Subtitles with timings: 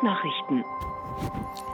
[0.00, 0.64] Sprachnachrichten.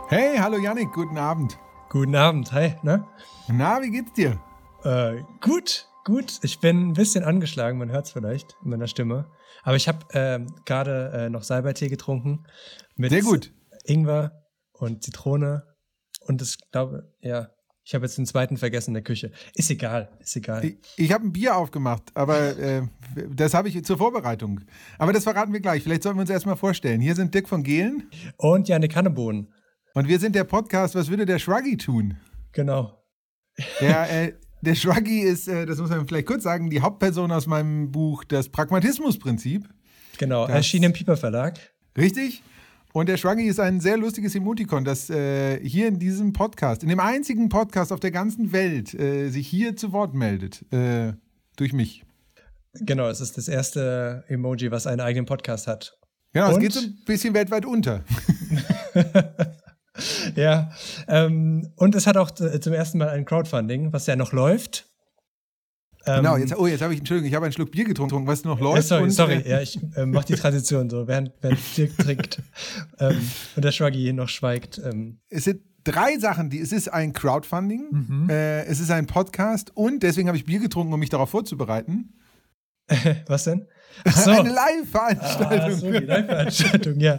[0.09, 1.59] Hey, hallo Yannick, guten Abend.
[1.89, 3.07] Guten Abend, hi, ne?
[3.46, 4.41] Na, wie geht's dir?
[4.82, 6.41] Äh, gut, gut.
[6.43, 9.31] Ich bin ein bisschen angeschlagen, man hört es vielleicht in meiner Stimme.
[9.62, 12.45] Aber ich habe äh, gerade äh, noch Salbeitee getrunken.
[12.96, 13.53] Mit Sehr gut.
[13.85, 14.32] Ingwer
[14.72, 15.63] und Zitrone.
[16.27, 17.49] Und ich glaube, ja,
[17.86, 19.31] ich habe jetzt den zweiten vergessen in der Küche.
[19.54, 20.64] Ist egal, ist egal.
[20.64, 22.82] Ich, ich habe ein Bier aufgemacht, aber äh,
[23.31, 24.62] das habe ich zur Vorbereitung.
[24.99, 25.85] Aber das verraten wir gleich.
[25.85, 27.00] Vielleicht sollten wir uns erstmal vorstellen.
[27.00, 29.53] Hier sind Dick von Gehlen Und Janik Hannebohn.
[29.95, 32.17] und wir sind der Podcast Was würde der Shruggy tun?
[32.50, 33.05] Genau.
[33.81, 37.47] Der, äh, der Shruggy ist, äh, das muss man vielleicht kurz sagen, die Hauptperson aus
[37.47, 39.69] meinem Buch Das Pragmatismusprinzip.
[40.19, 40.47] Genau.
[40.47, 41.61] Erschien im Pieper Verlag.
[41.97, 42.42] Richtig?
[42.97, 46.89] Und der Shruggy ist ein sehr lustiges Emoticon, das äh, hier in diesem Podcast, in
[46.89, 50.65] dem einzigen Podcast auf der ganzen Welt, äh, sich hier zu Wort meldet.
[50.73, 51.12] Äh,
[51.57, 52.07] durch mich.
[52.73, 55.98] Genau, es ist das erste Emoji, was einen eigenen Podcast hat.
[56.33, 56.62] Genau, es Und?
[56.62, 58.03] geht so ein bisschen weltweit unter.
[60.35, 60.73] Ja,
[61.09, 64.91] ähm, und es hat auch zum ersten Mal ein Crowdfunding, was ja noch läuft.
[66.07, 68.45] Ähm, Genau, jetzt, oh, jetzt habe ich, Entschuldigung, ich habe einen Schluck Bier getrunken, was
[68.45, 68.89] noch äh, läuft.
[68.89, 72.43] sorry, und, sorry, äh, ja, ich äh, mache die Tradition so, während, während Dirk trinkt
[73.01, 73.17] ähm,
[73.57, 74.81] und der Shruggy noch schweigt.
[74.85, 78.31] Ähm, Es sind drei Sachen, die, es ist ein Crowdfunding, Mhm.
[78.31, 82.13] äh, es ist ein Podcast und deswegen habe ich Bier getrunken, um mich darauf vorzubereiten.
[83.27, 83.67] was denn?
[84.15, 84.31] So.
[84.31, 85.79] Eine Ah, Live-Veranstaltung.
[85.79, 87.17] so, die Live-Veranstaltung, ja.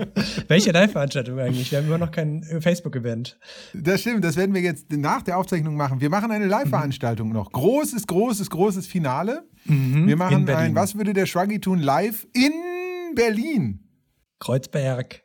[0.48, 1.72] Welche Live-Veranstaltung eigentlich?
[1.72, 3.40] Wir haben immer noch kein äh, Facebook-Event.
[3.73, 6.02] Das stimmt, das werden wir jetzt nach der Aufzeichnung machen.
[6.02, 7.52] Wir machen eine Live-Veranstaltung noch.
[7.52, 9.48] Großes, großes, großes Finale.
[9.66, 10.08] Wir Mhm.
[10.10, 12.52] in machen ein Was würde der Shruggy tun live in
[13.16, 13.84] Berlin.
[14.40, 15.23] Kreuzberg.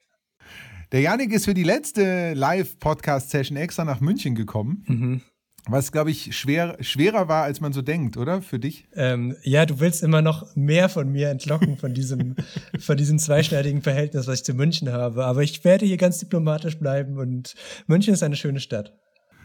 [0.93, 4.85] Der Janik ist für die letzte Live-Podcast-Session extra nach München gekommen.
[4.87, 5.21] Mhm.
[5.69, 8.43] Was, glaube ich, schwer, schwerer war, als man so denkt, oder?
[8.43, 8.89] Für dich?
[8.95, 12.35] Ähm, ja, du willst immer noch mehr von mir entlocken, von diesem,
[12.81, 15.25] von diesem zweischneidigen Verhältnis, was ich zu München habe.
[15.25, 17.55] Aber ich werde hier ganz diplomatisch bleiben und
[17.87, 18.93] München ist eine schöne Stadt.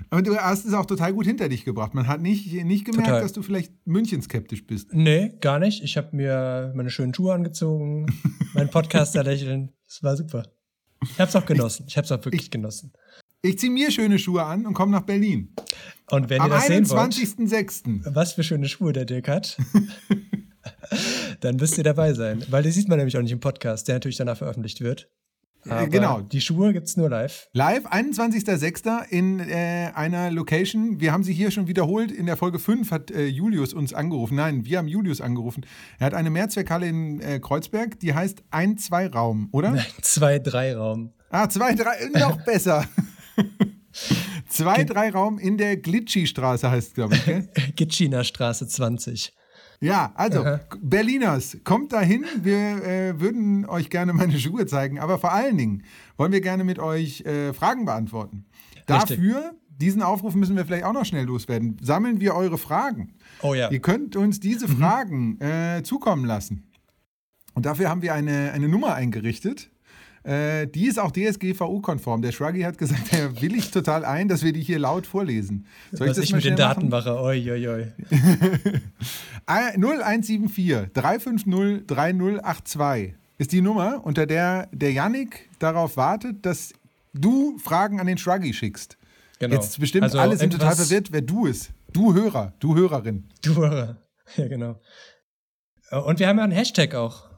[0.10, 1.94] Und du hast es auch total gut hinter dich gebracht.
[1.94, 3.22] Man hat nicht, nicht gemerkt, Total.
[3.22, 4.94] dass du vielleicht München-skeptisch bist.
[4.94, 5.84] Nee, gar nicht.
[5.84, 8.06] Ich habe mir meine schönen Schuhe angezogen,
[8.54, 9.74] meinen Podcaster lächeln.
[9.86, 10.44] Das war super.
[11.04, 11.86] Ich habe es auch genossen.
[11.88, 12.94] Ich habe es auch wirklich genossen.
[13.48, 15.54] Ich ziehe mir schöne Schuhe an und komme nach Berlin.
[16.12, 18.02] Und wenn Am ihr das sehen wollt, 21.06.
[18.14, 19.58] was für schöne Schuhe der Dirk hat,
[21.40, 22.44] dann müsst ihr dabei sein.
[22.50, 25.10] Weil die sieht man nämlich auch nicht im Podcast, der natürlich danach veröffentlicht wird.
[25.70, 26.22] Aber genau.
[26.22, 27.48] Die Schuhe gibt es nur live.
[27.54, 29.08] Live, 21.06.
[29.10, 31.00] in äh, einer Location.
[31.00, 32.12] Wir haben sie hier schon wiederholt.
[32.12, 34.36] In der Folge 5 hat äh, Julius uns angerufen.
[34.36, 35.66] Nein, wir haben Julius angerufen.
[36.00, 39.78] Er hat eine Mehrzweckhalle in äh, Kreuzberg, die heißt Ein-Zwei-Raum, oder?
[40.02, 41.14] Zwei, drei Raum.
[41.30, 42.86] Ah, zwei, drei, noch besser.
[44.50, 47.26] zwei, drei Raum in der Glitschi-Straße heißt es, glaube ich.
[47.26, 47.50] Gell?
[47.76, 49.34] Gitschiner Straße 20.
[49.80, 50.44] Ja, also,
[50.82, 52.26] Berliners, kommt dahin.
[52.42, 55.84] Wir äh, würden euch gerne meine Schuhe zeigen, aber vor allen Dingen
[56.18, 58.46] wollen wir gerne mit euch äh, Fragen beantworten.
[58.90, 59.18] Richtig.
[59.18, 61.78] Dafür, diesen Aufruf müssen wir vielleicht auch noch schnell loswerden.
[61.82, 63.14] Sammeln wir eure Fragen.
[63.42, 63.70] Oh ja.
[63.70, 66.72] Ihr könnt uns diese Fragen äh, zukommen lassen.
[67.54, 69.70] Und dafür haben wir eine, eine Nummer eingerichtet.
[70.28, 72.22] Äh, die ist auch DSGVO-konform.
[72.22, 75.66] Der Shruggy hat gesagt, er willigt total ein, dass wir die hier laut vorlesen.
[75.94, 77.14] Soll Was ich mal mit den Daten machen?
[77.14, 77.22] mache.
[77.22, 77.92] Oi, oi, oi.
[79.50, 86.74] Ah, 0174 350 3082 ist die Nummer, unter der der Yannick darauf wartet, dass
[87.14, 88.98] du Fragen an den Shruggy schickst.
[89.40, 89.56] Genau.
[89.56, 91.72] Jetzt bestimmt Also alle sind total verwirrt, wer du ist.
[91.94, 93.30] Du Hörer, du Hörerin.
[93.42, 93.98] Du Hörer.
[94.36, 94.82] Ja, genau.
[96.06, 97.30] Und wir haben ja einen Hashtag auch.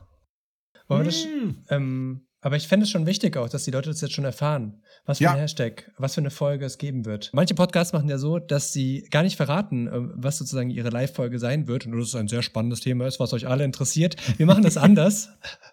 [0.88, 1.58] Wollen wir das, Hm.
[1.70, 4.82] ähm, aber ich fände es schon wichtig auch, dass die Leute das jetzt schon erfahren,
[5.06, 5.34] was für Ja.
[5.34, 7.30] ein Hashtag, was für eine Folge es geben wird.
[7.34, 11.38] Manche Podcasts machen ja so, dass sie gar nicht verraten, äh, was sozusagen ihre Live-Folge
[11.40, 14.16] sein wird und das ist ein sehr spannendes Thema ist, was euch alle interessiert.
[14.38, 15.30] Wir machen das anders.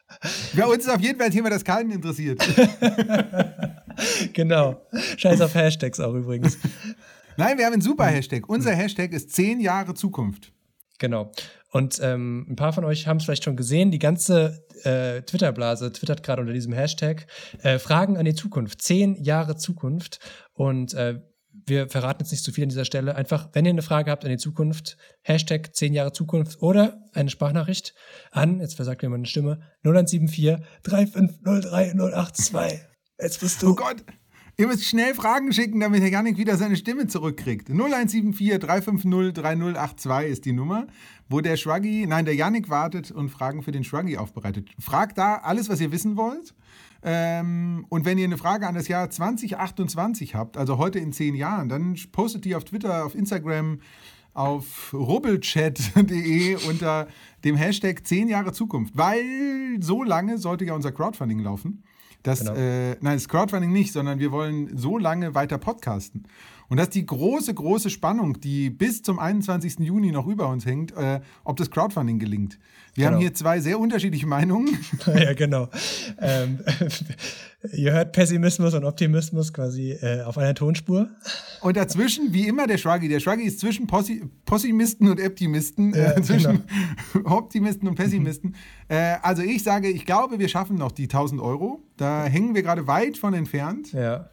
[0.56, 2.40] Bei uns ist auf jeden Fall ein Thema, das keinen interessiert.
[4.32, 4.86] genau.
[5.16, 6.58] Scheiß auf Hashtags auch übrigens.
[7.36, 8.48] Nein, wir haben einen super Hashtag.
[8.48, 10.52] Unser Hashtag ist 10 Jahre Zukunft.
[10.98, 11.30] Genau.
[11.76, 13.90] Und ähm, ein paar von euch haben es vielleicht schon gesehen.
[13.90, 17.26] Die ganze äh, Twitter-Blase twittert gerade unter diesem Hashtag
[17.62, 18.80] äh, Fragen an die Zukunft.
[18.80, 20.18] Zehn Jahre Zukunft.
[20.54, 21.20] Und äh,
[21.66, 23.14] wir verraten jetzt nicht zu viel an dieser Stelle.
[23.14, 27.28] Einfach, wenn ihr eine Frage habt an die Zukunft, Hashtag 10 Jahre Zukunft oder eine
[27.28, 27.92] Sprachnachricht
[28.30, 32.80] an, jetzt versagt mir meine Stimme, 0174 3503082.
[33.20, 33.72] Jetzt bist du.
[33.72, 34.02] Oh Gott,
[34.56, 37.68] ihr müsst schnell Fragen schicken, damit Herr Janik wieder seine Stimme zurückkriegt.
[37.68, 40.86] 0174 350 3082 ist die Nummer,
[41.28, 44.68] wo der Shruggy, nein, der Janik wartet und Fragen für den Shruggy aufbereitet.
[44.78, 46.54] Fragt da alles, was ihr wissen wollt.
[47.02, 51.34] Ähm, und wenn ihr eine Frage an das Jahr 2028 habt, also heute in zehn
[51.34, 53.80] Jahren, dann postet die auf Twitter, auf Instagram,
[54.34, 57.08] auf rubbelchat.de unter
[57.44, 58.96] dem Hashtag 10 Jahre Zukunft.
[58.96, 59.24] Weil
[59.80, 61.84] so lange sollte ja unser Crowdfunding laufen.
[62.22, 62.54] Das, Genau.
[62.54, 66.24] äh, nein, das Crowdfunding nicht, sondern wir wollen so lange weiter podcasten.
[66.68, 69.78] Und das ist die große, große Spannung, die bis zum 21.
[69.80, 72.58] Juni noch über uns hängt, äh, ob das Crowdfunding gelingt.
[72.94, 73.14] Wir Genau.
[73.16, 74.76] haben hier zwei sehr unterschiedliche Meinungen.
[75.06, 75.68] ja, genau.
[76.18, 76.60] Ähm,
[77.72, 81.08] ihr hört Pessimismus und Optimismus quasi äh, auf einer Tonspur.
[81.60, 83.08] Und dazwischen, wie immer, der Shruggy.
[83.08, 86.64] Der Shruggy ist zwischen Possi Possimisten und Optimisten, Ja, äh, zwischen
[87.24, 88.54] Optimisten und Pessimisten.
[88.88, 91.82] äh, also ich sage, ich glaube, wir schaffen noch die 1000 Euro.
[91.96, 93.92] Da hängen wir gerade weit von entfernt.
[93.92, 94.30] Ja.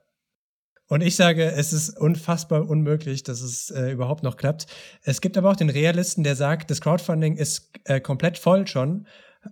[0.88, 4.68] Und ich sage, es ist unfassbar unmöglich, dass es äh, überhaupt noch klappt.
[5.02, 9.08] Es gibt aber auch den Realisten, der sagt, das Crowdfunding ist äh, komplett voll schon.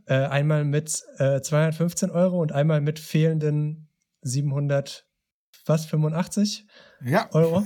[0.06, 3.90] Äh, einmal mit äh, 215 Euro und einmal mit fehlenden
[4.22, 5.06] 700,
[5.66, 6.66] was, 85
[7.04, 7.66] Ja, Euro.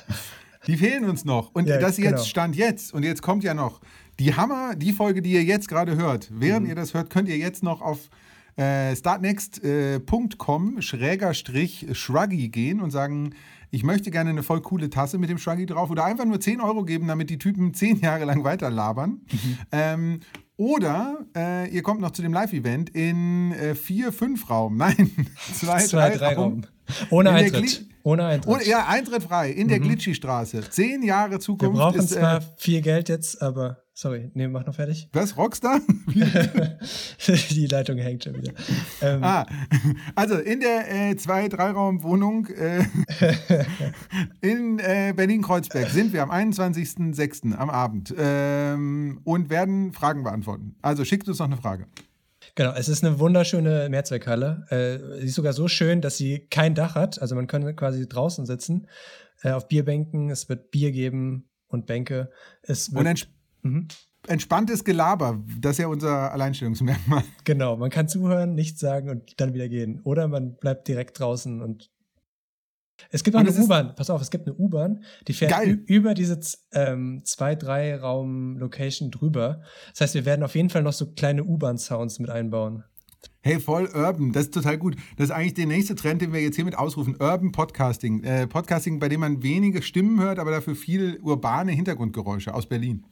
[0.66, 1.54] die fehlen uns noch.
[1.54, 2.22] Und Ja, das jetzt genau.
[2.24, 2.92] stand jetzt.
[2.94, 3.80] Und jetzt kommt ja noch
[4.18, 6.28] die Hammer, die Folge, die ihr jetzt gerade hört.
[6.32, 6.70] Während Mhm.
[6.70, 8.08] ihr das hört, könnt ihr jetzt noch auf
[8.56, 13.34] äh, startnext.com schräger Strich Shruggy gehen und sagen,
[13.70, 16.60] ich möchte gerne eine voll coole Tasse mit dem Shruggy drauf oder einfach nur 10
[16.60, 19.22] Euro geben, damit die Typen 10 Jahre lang weiter labern.
[19.30, 19.58] Mhm.
[19.72, 20.20] Ähm,
[20.58, 24.76] oder äh, ihr kommt noch zu dem Live-Event in 4-5-Raum.
[24.78, 25.10] Nein,
[25.54, 26.52] 2-3 Zwei, drei Raum.
[26.52, 26.62] Raum.
[27.10, 27.86] Ohne In der Eintritt.
[28.02, 28.54] Ohne Eintritt.
[28.54, 30.68] Ohne, ja, Eintritt frei in der Glitschi-Straße.
[30.70, 32.10] Zehn Jahre Wir Zukunft brauchen ist.
[32.10, 35.08] zwar Äh, viel Geld jetzt, aber sorry, nee, mach noch fertig.
[35.12, 35.80] was, Rockstar?
[37.50, 38.52] Die Leitung hängt schon wieder.
[39.00, 39.46] Ähm, ah,
[40.14, 42.84] also in der äh, Zwei-, Drei-Raum-Wohnung äh,
[44.40, 47.54] in äh, Berlin-Kreuzberg sind wir am 21.06.
[47.54, 50.76] am Abend ähm, und werden Fragen beantworten.
[50.82, 51.86] Also schickt uns noch eine Frage.
[52.54, 54.66] Genau, es ist eine wunderschöne Mehrzweckhalle.
[54.68, 57.20] Äh, sie ist sogar so schön, dass sie kein Dach hat.
[57.20, 58.88] Also man kann quasi draußen sitzen,
[59.42, 60.28] äh, auf Bierbänken.
[60.28, 62.30] Es wird Bier geben und Bänke.
[62.62, 63.28] Es wird,
[63.62, 63.88] Mhm.
[64.26, 67.22] entspanntes Gelaber, das ist ja unser Alleinstellungsmerkmal.
[67.44, 70.00] Genau, man kann zuhören, nichts sagen und dann wieder gehen.
[70.04, 71.90] Oder man bleibt direkt draußen und
[73.10, 73.94] es gibt auch Und eine U-Bahn.
[73.94, 75.82] Pass auf, es gibt eine U-Bahn, die fährt Geil.
[75.86, 76.38] über diese
[76.72, 79.62] ähm, zwei, drei Raum-Location drüber.
[79.90, 82.84] Das heißt, wir werden auf jeden Fall noch so kleine U-Bahn-Sounds mit einbauen.
[83.40, 84.96] Hey, voll Urban, das ist total gut.
[85.16, 87.16] Das ist eigentlich der nächste Trend, den wir jetzt hiermit ausrufen.
[87.18, 88.22] Urban Podcasting.
[88.22, 93.04] Äh, Podcasting, bei dem man wenige Stimmen hört, aber dafür viel urbane Hintergrundgeräusche aus Berlin.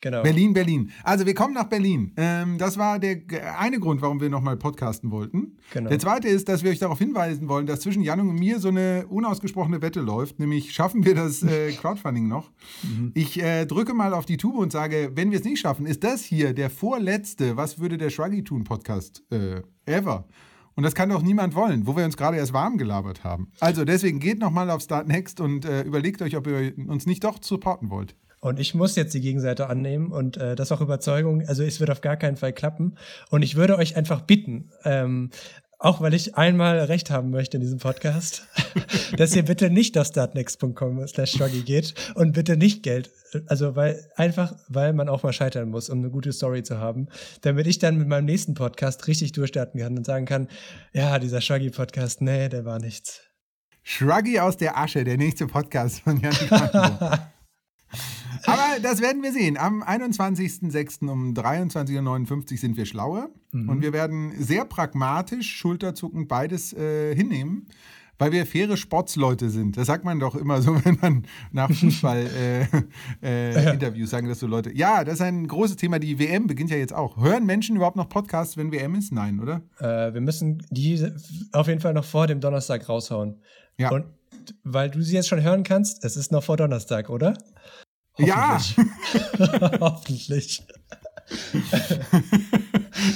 [0.00, 0.22] Genau.
[0.22, 0.90] Berlin, Berlin.
[1.04, 2.12] Also wir kommen nach Berlin.
[2.16, 3.18] Ähm, das war der
[3.58, 5.58] eine Grund, warum wir nochmal podcasten wollten.
[5.72, 5.90] Genau.
[5.90, 8.68] Der zweite ist, dass wir euch darauf hinweisen wollen, dass zwischen Jan und mir so
[8.68, 12.50] eine unausgesprochene Wette läuft, nämlich schaffen wir das äh, Crowdfunding noch.
[12.82, 13.12] Mhm.
[13.14, 16.02] Ich äh, drücke mal auf die Tube und sage, wenn wir es nicht schaffen, ist
[16.02, 20.26] das hier der vorletzte Was würde der Shruggy tun Podcast äh, ever.
[20.76, 23.48] Und das kann doch niemand wollen, wo wir uns gerade erst warm gelabert haben.
[23.60, 27.22] Also deswegen geht nochmal auf Start Next und äh, überlegt euch, ob ihr uns nicht
[27.22, 28.16] doch supporten wollt.
[28.40, 31.46] Und ich muss jetzt die Gegenseite annehmen und äh, das auch Überzeugung.
[31.46, 32.96] Also es wird auf gar keinen Fall klappen.
[33.28, 35.30] Und ich würde euch einfach bitten, ähm,
[35.78, 38.46] auch weil ich einmal recht haben möchte in diesem Podcast,
[39.16, 43.10] dass ihr bitte nicht auf startnext.com slash struggle geht und bitte nicht Geld.
[43.46, 47.08] Also weil einfach, weil man auch mal scheitern muss, um eine gute Story zu haben,
[47.42, 50.48] damit ich dann mit meinem nächsten Podcast richtig durchstarten kann und sagen kann,
[50.92, 53.20] ja, dieser Shruggy-Podcast, nee, der war nichts.
[53.82, 56.34] Shruggy aus der Asche, der nächste Podcast von Jan.
[58.46, 59.56] Aber das werden wir sehen.
[59.56, 61.08] Am 21.06.
[61.08, 63.30] um 23.59 Uhr sind wir schlauer.
[63.52, 67.66] Und wir werden sehr pragmatisch, schulterzuckend beides äh, hinnehmen,
[68.16, 69.76] weil wir faire Sportsleute sind.
[69.76, 72.72] Das sagt man doch immer so, wenn man nach Fußball-Interviews
[73.22, 74.72] äh, äh, Interviews sagen das so Leute.
[74.72, 75.98] Ja, das ist ein großes Thema.
[75.98, 77.16] Die WM beginnt ja jetzt auch.
[77.16, 79.12] Hören Menschen überhaupt noch Podcasts, wenn WM ist?
[79.12, 79.62] Nein, oder?
[79.80, 81.04] Äh, wir müssen die
[81.52, 83.40] auf jeden Fall noch vor dem Donnerstag raushauen.
[83.78, 83.90] Ja.
[83.90, 84.04] Und
[84.62, 87.34] weil du sie jetzt schon hören kannst, es ist noch vor Donnerstag, oder?
[88.18, 88.60] Ja.
[89.80, 90.62] Hoffentlich.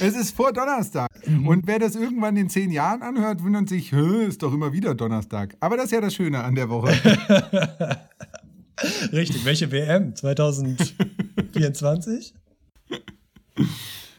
[0.01, 1.09] Es ist vor Donnerstag.
[1.27, 1.49] Mhm.
[1.49, 4.95] Und wer das irgendwann in zehn Jahren anhört, wundert sich, "Hä, ist doch immer wieder
[4.95, 5.57] Donnerstag.
[5.61, 6.93] Aber das ist ja das Schöne an der Woche.
[9.13, 9.45] Richtig.
[9.45, 10.15] Welche WM?
[10.15, 12.35] 2024?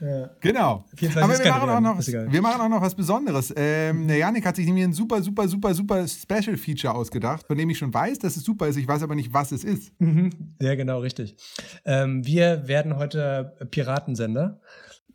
[0.01, 0.29] Ja.
[0.39, 0.85] Genau.
[0.95, 2.31] 24 Aber wir machen, auch noch, egal.
[2.31, 3.53] wir machen auch noch was Besonderes.
[3.55, 7.57] Ähm, der Janik hat sich nämlich ein super, super, super, super Special Feature ausgedacht, von
[7.57, 8.77] dem ich schon weiß, dass es super ist.
[8.77, 9.91] Ich weiß aber nicht, was es ist.
[9.99, 10.31] Mhm.
[10.61, 11.35] Ja, genau, richtig.
[11.85, 14.59] Ähm, wir werden heute Piratensender.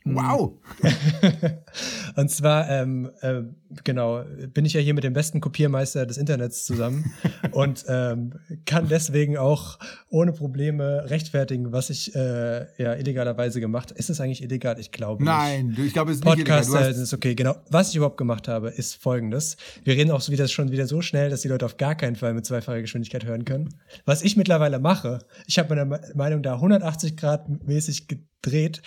[0.05, 0.59] Wow.
[2.17, 3.43] Und zwar, ähm, äh,
[3.85, 7.13] genau, bin ich ja hier mit dem besten Kopiermeister des Internets zusammen
[7.53, 8.33] und ähm,
[8.67, 9.79] kann deswegen auch
[10.09, 13.99] ohne Probleme rechtfertigen, was ich äh, ja illegalerweise gemacht habe.
[13.99, 14.79] Ist es eigentlich illegal?
[14.81, 15.31] Ich glaube nicht.
[15.33, 16.63] Nein, ich glaube, es ist nicht illegal.
[16.63, 17.57] Podcast ist okay, genau.
[17.71, 19.57] Was ich überhaupt gemacht habe, ist folgendes.
[19.85, 22.17] Wir reden auch so wieder, schon wieder so schnell, dass die Leute auf gar keinen
[22.17, 23.69] Fall mit zweifacher Geschwindigkeit hören können.
[24.07, 28.83] Was ich mittlerweile mache, ich habe meine Me- Meinung da 180 Grad mäßig gedreht.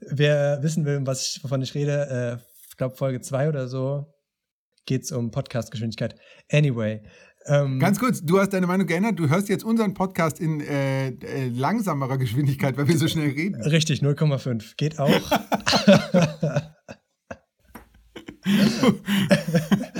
[0.00, 4.12] Wer wissen will, was ich, wovon ich rede, äh, ich glaube Folge 2 oder so,
[4.84, 6.14] geht es um Podcast-Geschwindigkeit.
[6.50, 7.02] Anyway.
[7.46, 9.18] Ähm, Ganz kurz, du hast deine Meinung geändert.
[9.18, 13.62] Du hörst jetzt unseren Podcast in äh, äh, langsamerer Geschwindigkeit, weil wir so schnell reden.
[13.62, 14.74] Richtig, 0,5.
[14.76, 15.08] Geht auch.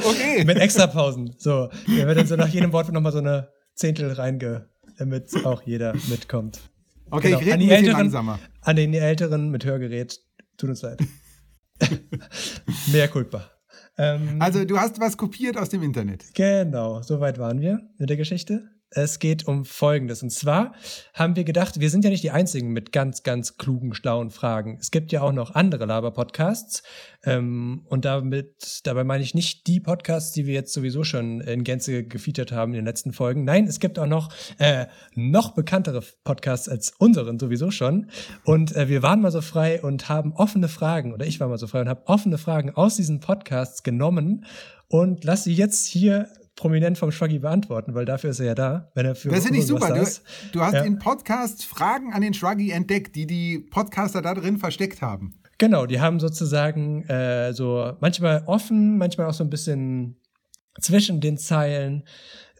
[0.04, 0.44] okay.
[0.44, 1.34] Mit extra Pausen.
[1.38, 5.62] So, da wird dann so nach jedem Wort nochmal so eine Zehntel reinge, damit auch
[5.62, 6.60] jeder mitkommt.
[7.10, 7.40] Okay, genau.
[7.40, 8.38] ich rede ein bisschen Älteren, langsamer.
[8.62, 10.20] An den Älteren mit Hörgerät,
[10.56, 11.00] tut uns leid.
[12.92, 13.50] Mehr culpa.
[13.98, 16.24] Ähm, also du hast was kopiert aus dem Internet.
[16.34, 18.68] Genau, soweit waren wir mit der Geschichte.
[18.90, 20.22] Es geht um Folgendes.
[20.22, 20.72] Und zwar
[21.12, 24.78] haben wir gedacht, wir sind ja nicht die Einzigen mit ganz, ganz klugen, schlauen Fragen.
[24.80, 26.82] Es gibt ja auch noch andere Laber-Podcasts.
[27.24, 31.64] Ähm, und damit, dabei meine ich nicht die Podcasts, die wir jetzt sowieso schon in
[31.64, 33.44] Gänze gefeatured haben in den letzten Folgen.
[33.44, 38.10] Nein, es gibt auch noch äh, noch bekanntere Podcasts als unseren sowieso schon.
[38.44, 41.58] Und äh, wir waren mal so frei und haben offene Fragen, oder ich war mal
[41.58, 44.44] so frei und habe offene Fragen aus diesen Podcasts genommen
[44.88, 48.90] und lass sie jetzt hier prominent vom Schwaggy beantworten, weil dafür ist er ja da,
[48.94, 49.88] wenn er für Das finde ich super.
[49.94, 50.04] Du,
[50.52, 50.82] du, hast ja.
[50.82, 55.38] in Podcasts Fragen an den Schwaggy entdeckt, die die Podcaster da drin versteckt haben.
[55.58, 60.16] Genau, die haben sozusagen äh, so manchmal offen, manchmal auch so ein bisschen
[60.80, 62.04] zwischen den Zeilen,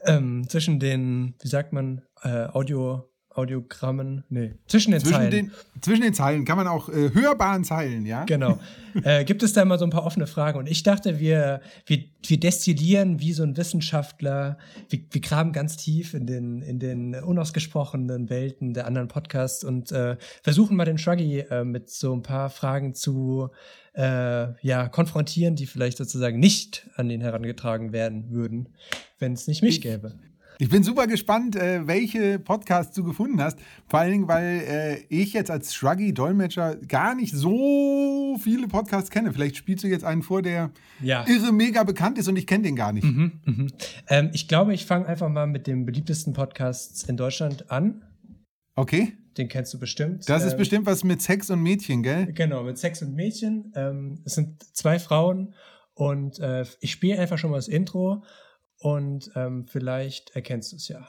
[0.05, 5.31] ähm, zwischen den, wie sagt man, äh, Audio, Audiogrammen, nee, zwischen den zwischen Zeilen.
[5.31, 5.51] Den,
[5.81, 8.25] zwischen den Zeilen kann man auch äh, hörbaren Zeilen, ja?
[8.25, 8.59] Genau.
[9.05, 12.05] äh, gibt es da immer so ein paar offene Fragen und ich dachte, wir, wir,
[12.27, 17.15] wir destillieren wie so ein Wissenschaftler, wir, wir graben ganz tief in den, in den
[17.15, 22.23] unausgesprochenen Welten der anderen Podcasts und äh, versuchen mal den Shruggy äh, mit so ein
[22.23, 23.51] paar Fragen zu
[23.97, 28.69] äh, ja, konfrontieren, die vielleicht sozusagen nicht an ihn herangetragen werden würden,
[29.19, 30.15] wenn es nicht mich gäbe.
[30.59, 33.59] Ich bin super gespannt, äh, welche Podcasts du gefunden hast.
[33.89, 39.35] Vor allen Dingen, weil äh, ich jetzt als Shruggy-Dolmetscher gar nicht so viele Podcasts kenne.
[39.35, 40.71] Vielleicht spielst du jetzt einen vor, der
[41.03, 41.27] ja.
[41.29, 43.05] irre mega bekannt ist und ich kenne den gar nicht.
[43.05, 43.73] Mhm, mhm.
[44.09, 48.03] Ähm, ich glaube, ich fange einfach mal mit dem beliebtesten Podcast in Deutschland an.
[48.77, 49.13] Okay.
[49.37, 50.27] Den kennst du bestimmt.
[50.27, 52.33] Das ist ähm, bestimmt was mit Sex und Mädchen, gell?
[52.33, 53.73] Genau, mit Sex und Mädchen.
[53.77, 55.55] Ähm, es sind zwei Frauen
[55.93, 58.25] und äh, ich spiele einfach schon mal das Intro
[58.79, 61.09] und ähm, vielleicht erkennst du es ja.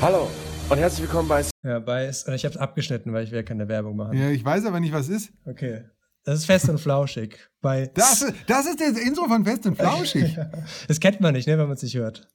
[0.00, 0.28] Hallo
[0.68, 1.44] und herzlich willkommen bei.
[1.62, 2.08] Ja, bei.
[2.08, 4.18] Ich habe es abgeschnitten, weil ich will keine Werbung machen.
[4.18, 5.32] Ja, ich weiß aber nicht, was ist.
[5.44, 5.84] Okay.
[6.24, 7.36] Das ist fest und flauschig.
[7.60, 10.36] Bei das, das ist das Intro von Fest und Flauschig.
[10.88, 12.28] das kennt man nicht, ne, wenn man es nicht hört.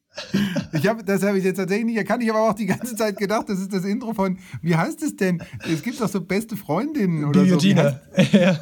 [0.74, 2.24] Ich hab, das habe ich jetzt tatsächlich nicht erkannt.
[2.24, 5.16] Ich habe auch die ganze Zeit gedacht, das ist das Intro von, wie heißt es
[5.16, 5.42] denn?
[5.72, 7.58] Es gibt doch so beste Freundinnen oder so.
[7.58, 8.02] Gina.
[8.32, 8.60] Ja.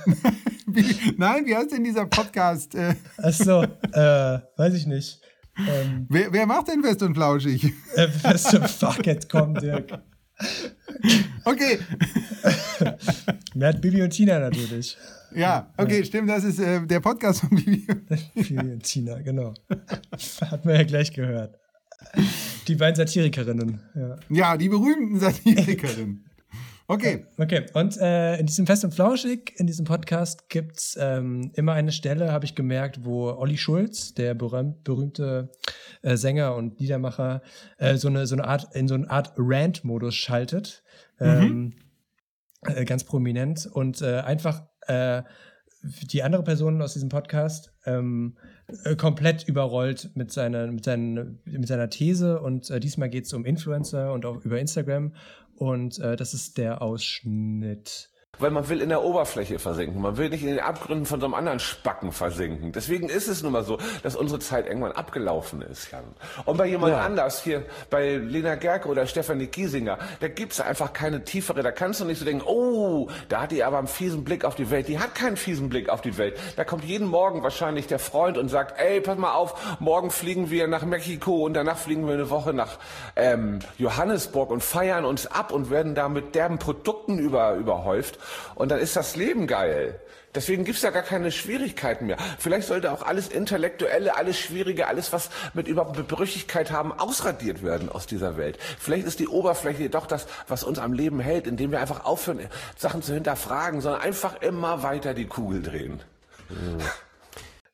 [1.18, 2.76] nein, wie heißt denn dieser Podcast?
[2.76, 5.22] Äh, Ach so, äh, weiß ich nicht.
[5.58, 7.74] Ähm, wer, wer, macht denn Fest und Flauschig?
[7.96, 10.02] Äh, fest und Fuck, jetzt komm, Dirk.
[11.46, 11.80] Okay.
[13.58, 14.98] Wer hat Bibi und Tina natürlich.
[15.34, 16.04] Ja, okay, ja.
[16.04, 17.88] stimmt, das ist äh, der Podcast von Bibi.
[18.36, 19.54] Bibi und Tina, genau.
[20.42, 21.58] Hat man ja gleich gehört.
[22.68, 23.80] Die beiden Satirikerinnen.
[23.96, 26.26] Ja, ja die berühmten Satirikerinnen.
[26.88, 27.26] Okay.
[27.40, 31.74] Okay, und äh, in diesem Fest und Flauschig, in diesem Podcast gibt es ähm, immer
[31.74, 35.50] eine Stelle, habe ich gemerkt, wo Olli Schulz, der berühmt, berühmte
[36.04, 37.42] äh, Sänger und Liedermacher,
[37.80, 40.84] äh, so, eine, so eine Art, in so eine Art Rant-Modus schaltet.
[41.20, 41.74] Mhm.
[42.68, 45.24] Äh, ganz prominent und äh, einfach äh,
[45.84, 48.38] die andere Person aus diesem Podcast ähm,
[48.84, 52.42] äh, komplett überrollt mit seiner, mit, seinen, mit seiner These.
[52.42, 55.14] Und äh, diesmal geht es um Influencer und auch über Instagram.
[55.58, 58.10] Und das ist der Ausschnitt.
[58.40, 60.02] Weil man will in der Oberfläche versinken.
[60.02, 62.72] Man will nicht in den Abgründen von so einem anderen Spacken versinken.
[62.72, 66.04] Deswegen ist es nun mal so, dass unsere Zeit irgendwann abgelaufen ist, Jan.
[66.46, 67.02] Und bei jemand ja.
[67.02, 71.64] anders, hier bei Lena Gerke oder Stefanie Giesinger, da gibt's einfach keine tiefere.
[71.64, 74.56] Da kannst du nicht so denken, oh, da hat die aber einen fiesen Blick auf
[74.56, 74.88] die Welt.
[74.88, 76.38] Die hat keinen fiesen Blick auf die Welt.
[76.56, 80.50] Da kommt jeden Morgen wahrscheinlich der Freund und sagt, ey, pass mal auf, morgen fliegen
[80.50, 82.78] wir nach Mexiko und danach fliegen wir eine Woche nach
[83.16, 88.20] ähm, Johannesburg und feiern uns ab und werden da mit derben Produkten über, überhäuft.
[88.56, 90.00] Und dann ist das Leben geil.
[90.36, 92.18] Deswegen gibt's da gar keine Schwierigkeiten mehr.
[92.38, 97.90] Vielleicht sollte auch alles Intellektuelle, alles Schwierige, alles, was mit überhaupt Brüchigkeit haben, ausradiert werden
[97.90, 98.60] aus dieser Welt.
[98.78, 102.42] Vielleicht ist die Oberfläche doch das, was uns am Leben hält, indem wir einfach aufhören,
[102.78, 106.02] Sachen zu hinterfragen, sondern einfach immer weiter die Kugel drehen.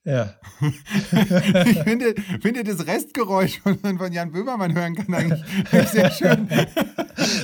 [0.03, 0.33] Ja.
[1.65, 5.43] ich finde, finde das Restgeräusch, was man von Jan Böhmermann hören kann, eigentlich
[5.91, 6.47] sehr schön.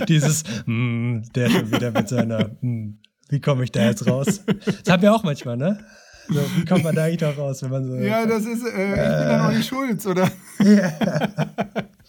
[0.07, 2.99] Dieses, mm, der schon wieder mit seiner, mm,
[3.29, 4.41] wie komme ich da jetzt raus?
[4.45, 5.85] Das haben wir auch manchmal, ne?
[6.29, 7.95] So, wie kommt man da eigentlich noch raus, wenn man so.
[7.95, 10.29] Ja, das ist, äh, ich bin dann auch nicht schuld, oder?
[10.59, 10.93] Ja.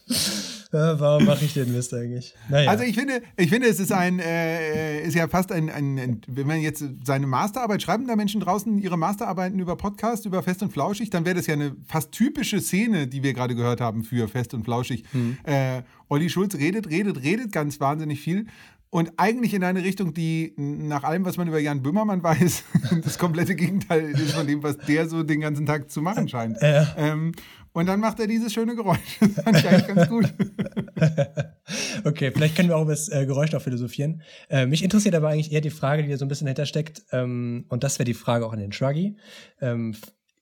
[0.70, 2.34] Ja, warum mache ich den Mist eigentlich?
[2.50, 2.70] Naja.
[2.70, 6.20] Also ich finde, ich finde, es ist ein, äh, ist ja fast ein, ein, ein,
[6.26, 10.62] wenn man jetzt seine Masterarbeit schreiben da Menschen draußen ihre Masterarbeiten über Podcast, über Fest
[10.62, 14.04] und Flauschig, dann wäre das ja eine fast typische Szene, die wir gerade gehört haben
[14.04, 15.04] für Fest und Flauschig.
[15.12, 15.38] Mhm.
[15.44, 18.46] Äh, Olli Schulz redet, redet, redet ganz wahnsinnig viel
[18.90, 22.64] und eigentlich in eine Richtung, die nach allem, was man über Jan Böhmermann weiß,
[23.04, 26.60] das komplette Gegenteil ist von dem, was der so den ganzen Tag zu machen scheint.
[26.62, 26.84] Äh.
[26.96, 27.32] Ähm,
[27.78, 28.98] und dann macht er dieses schöne Geräusch.
[29.20, 30.34] Das fand ich eigentlich ganz gut.
[32.04, 34.22] okay, vielleicht können wir auch über das äh, Geräusch noch philosophieren.
[34.48, 37.02] Äh, mich interessiert aber eigentlich eher die Frage, die da so ein bisschen dahinter steckt.
[37.12, 39.16] Ähm, und das wäre die Frage auch an den Shruggy.
[39.60, 39.94] Ähm,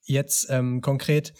[0.04, 1.34] jetzt ähm, konkret,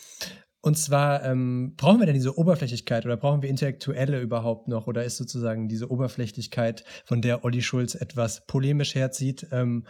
[0.61, 4.88] und zwar, ähm, brauchen wir denn diese Oberflächlichkeit oder brauchen wir Intellektuelle überhaupt noch?
[4.88, 9.87] Oder ist sozusagen diese Oberflächlichkeit, von der Olli Schulz etwas polemisch herzieht, ähm,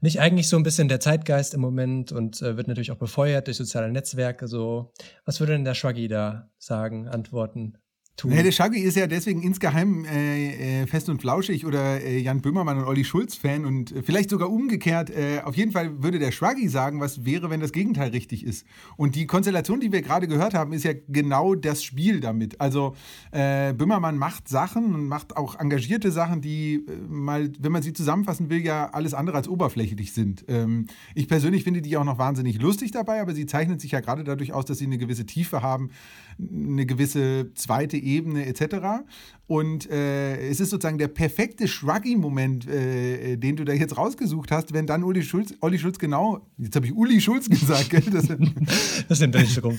[0.00, 3.46] nicht eigentlich so ein bisschen der Zeitgeist im Moment und äh, wird natürlich auch befeuert
[3.46, 4.48] durch soziale Netzwerke?
[4.48, 4.92] So,
[5.24, 7.78] was würde denn der Schwaggi da sagen, antworten?
[8.20, 8.30] Tun.
[8.30, 12.40] Nee, der Shaggy ist ja deswegen insgeheim äh, äh, fest und flauschig oder äh, Jan
[12.40, 15.10] Böhmermann und Olli Schulz Fan und äh, vielleicht sogar umgekehrt.
[15.10, 18.66] Äh, auf jeden Fall würde der Shaggy sagen, was wäre, wenn das Gegenteil richtig ist.
[18.96, 22.60] Und die Konstellation, die wir gerade gehört haben, ist ja genau das Spiel damit.
[22.60, 22.94] Also
[23.32, 28.50] äh, Böhmermann macht Sachen und macht auch engagierte Sachen, die mal, wenn man sie zusammenfassen
[28.50, 30.44] will, ja alles andere als oberflächlich sind.
[30.48, 34.00] Ähm, ich persönlich finde die auch noch wahnsinnig lustig dabei, aber sie zeichnet sich ja
[34.00, 35.90] gerade dadurch aus, dass sie eine gewisse Tiefe haben,
[36.38, 39.04] eine gewisse zweite Ebene etc.
[39.46, 44.72] Und äh, es ist sozusagen der perfekte Shruggy-Moment, äh, den du da jetzt rausgesucht hast,
[44.72, 48.02] wenn dann Uli Schulz, Uli Schulz genau, jetzt habe ich Uli Schulz gesagt, gell?
[48.12, 48.28] Das,
[49.08, 49.78] das nimmt er so rum.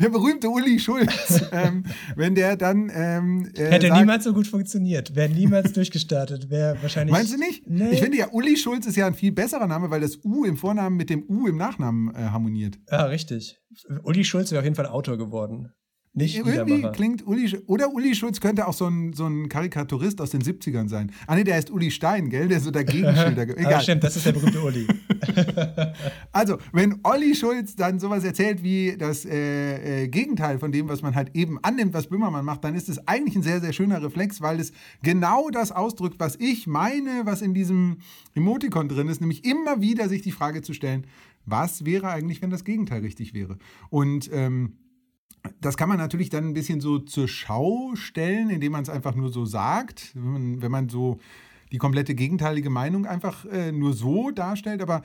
[0.00, 1.84] Der berühmte Uli Schulz, ähm,
[2.14, 2.90] wenn der dann.
[2.94, 7.12] Ähm, äh, Hätte sagt, niemals so gut funktioniert, wäre niemals durchgestartet, wäre wahrscheinlich.
[7.12, 7.68] Meinst du nicht?
[7.68, 7.90] Nee.
[7.90, 10.56] Ich finde ja, Uli Schulz ist ja ein viel besserer Name, weil das U im
[10.56, 12.78] Vornamen mit dem U im Nachnamen äh, harmoniert.
[12.90, 13.58] Ja, richtig.
[14.02, 15.72] Uli Schulz wäre auf jeden Fall Autor geworden.
[16.18, 20.30] Nicht Irgendwie klingt Uli, oder Uli Schulz könnte auch so ein, so ein Karikaturist aus
[20.30, 21.12] den 70ern sein.
[21.26, 22.48] Ah ne, der heißt Uli Stein, gell?
[22.48, 23.42] Der ist so der Gegenschilder.
[23.58, 23.74] Egal.
[23.74, 24.86] Ah, stimmt, das ist der berühmte Uli.
[26.32, 31.02] also, wenn Olli Schulz dann sowas erzählt wie das äh, äh, Gegenteil von dem, was
[31.02, 34.02] man halt eben annimmt, was Böhmermann macht, dann ist es eigentlich ein sehr, sehr schöner
[34.02, 37.98] Reflex, weil es genau das ausdrückt, was ich meine, was in diesem
[38.34, 41.06] Emotikon drin ist, nämlich immer wieder sich die Frage zu stellen,
[41.44, 43.58] was wäre eigentlich, wenn das Gegenteil richtig wäre?
[43.90, 44.78] Und ähm,
[45.60, 49.14] das kann man natürlich dann ein bisschen so zur Schau stellen, indem man es einfach
[49.14, 51.18] nur so sagt, wenn man, wenn man so
[51.72, 55.02] die komplette gegenteilige Meinung einfach äh, nur so darstellt, aber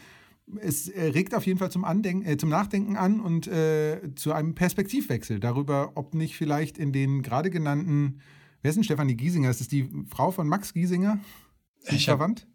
[0.59, 4.33] es äh, regt auf jeden Fall zum, Andenken, äh, zum Nachdenken an und äh, zu
[4.33, 8.19] einem Perspektivwechsel darüber, ob nicht vielleicht in den gerade genannten,
[8.61, 9.49] wer ist denn Stefanie Giesinger?
[9.49, 11.19] Ist das die Frau von Max Giesinger?
[11.89, 12.47] Ich verwandt?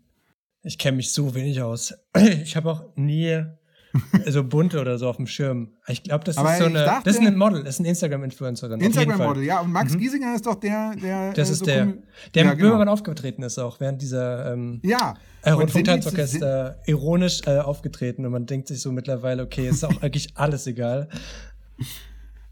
[0.63, 1.95] Ich kenne mich so wenig aus.
[2.43, 3.45] Ich habe auch nie
[4.27, 5.69] so bunte oder so auf dem Schirm.
[5.89, 6.85] Ich glaube, das Aber ist so eine.
[6.85, 8.81] Dachte, das ist ein Model, das ist eine Instagram-Influencerin.
[8.81, 9.61] Instagram-Model, ja.
[9.61, 9.99] Und Max mhm.
[9.99, 11.33] Giesinger ist doch der, der.
[11.33, 11.95] Das äh, ist so der,
[12.35, 12.71] der ja, mit genau.
[12.71, 14.53] Böhmermann aufgetreten ist auch während dieser.
[14.53, 15.15] Ähm, ja.
[15.43, 20.31] Äh, Rundfunktanzorchester ironisch äh, aufgetreten und man denkt sich so mittlerweile, okay, ist auch eigentlich
[20.35, 21.09] alles egal.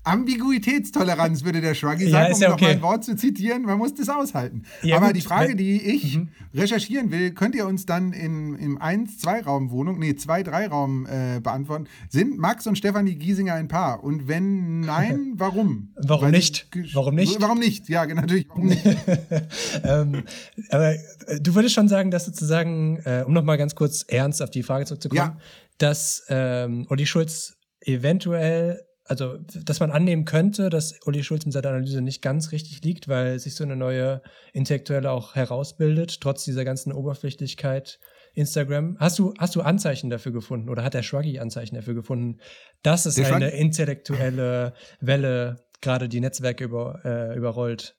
[0.04, 2.64] Ambiguitätstoleranz, würde der Shruggy sagen, ja, um ja okay.
[2.64, 3.62] noch mal ein Wort zu zitieren.
[3.62, 4.64] Man muss das aushalten.
[4.82, 5.16] Ja, Aber gut.
[5.16, 6.28] die Frage, die ich mhm.
[6.54, 11.86] recherchieren will, könnt ihr uns dann in, im 1-2-Raum-Wohnung, nee, 2-3-Raum äh, beantworten.
[12.10, 14.04] Sind Max und Stefanie Giesinger ein Paar?
[14.04, 15.94] Und wenn nein, warum?
[15.96, 16.68] warum Weil nicht?
[16.92, 17.40] Warum nicht?
[17.40, 17.88] Warum nicht?
[17.88, 18.84] Ja, natürlich, warum nicht?
[19.84, 20.24] ähm,
[20.68, 24.42] aber äh, du würdest schon sagen, dass sozusagen, äh, um noch mal ganz kurz ernst
[24.42, 25.38] auf die Frage zurückzukommen,
[25.78, 31.68] dass ähm, Olli Schulz eventuell also, dass man annehmen könnte, dass Uli Schulz mit seiner
[31.68, 36.64] Analyse nicht ganz richtig liegt, weil sich so eine neue Intellektuelle auch herausbildet, trotz dieser
[36.64, 38.00] ganzen Oberflächlichkeit
[38.34, 38.96] Instagram.
[38.98, 42.40] Hast du, hast du Anzeichen dafür gefunden oder hat der Shruggy Anzeichen dafür gefunden,
[42.82, 47.96] dass es eine intellektuelle Welle gerade die Netzwerke über, äh, überrollt?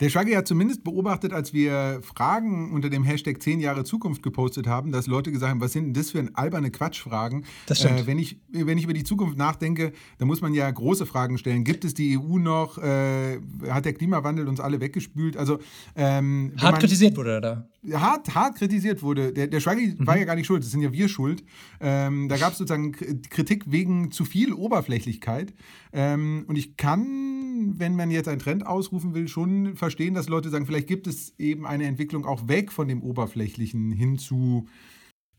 [0.00, 4.66] Der Shaggy hat zumindest beobachtet, als wir Fragen unter dem Hashtag 10 Jahre Zukunft gepostet
[4.66, 7.44] haben, dass Leute gesagt haben, was sind denn das für ein alberne Quatschfragen?
[7.66, 8.00] Das stimmt.
[8.00, 11.36] Äh, wenn, ich, wenn ich über die Zukunft nachdenke, dann muss man ja große Fragen
[11.36, 11.64] stellen.
[11.64, 12.78] Gibt es die EU noch?
[12.78, 15.36] Äh, hat der Klimawandel uns alle weggespült?
[15.36, 15.58] Also,
[15.94, 17.68] ähm, hart man, kritisiert wurde er da.
[17.92, 19.32] Hart, hart kritisiert wurde.
[19.32, 20.06] Der, der Shaggy mhm.
[20.06, 21.42] war ja gar nicht schuld, das sind ja wir schuld.
[21.80, 25.54] Ähm, da gab es sozusagen Kritik wegen zu viel Oberflächlichkeit.
[25.92, 30.50] Ähm, und ich kann, wenn man jetzt einen Trend ausrufen will, schon verstehen, dass Leute
[30.50, 34.66] sagen, vielleicht gibt es eben eine Entwicklung auch weg von dem Oberflächlichen hin zu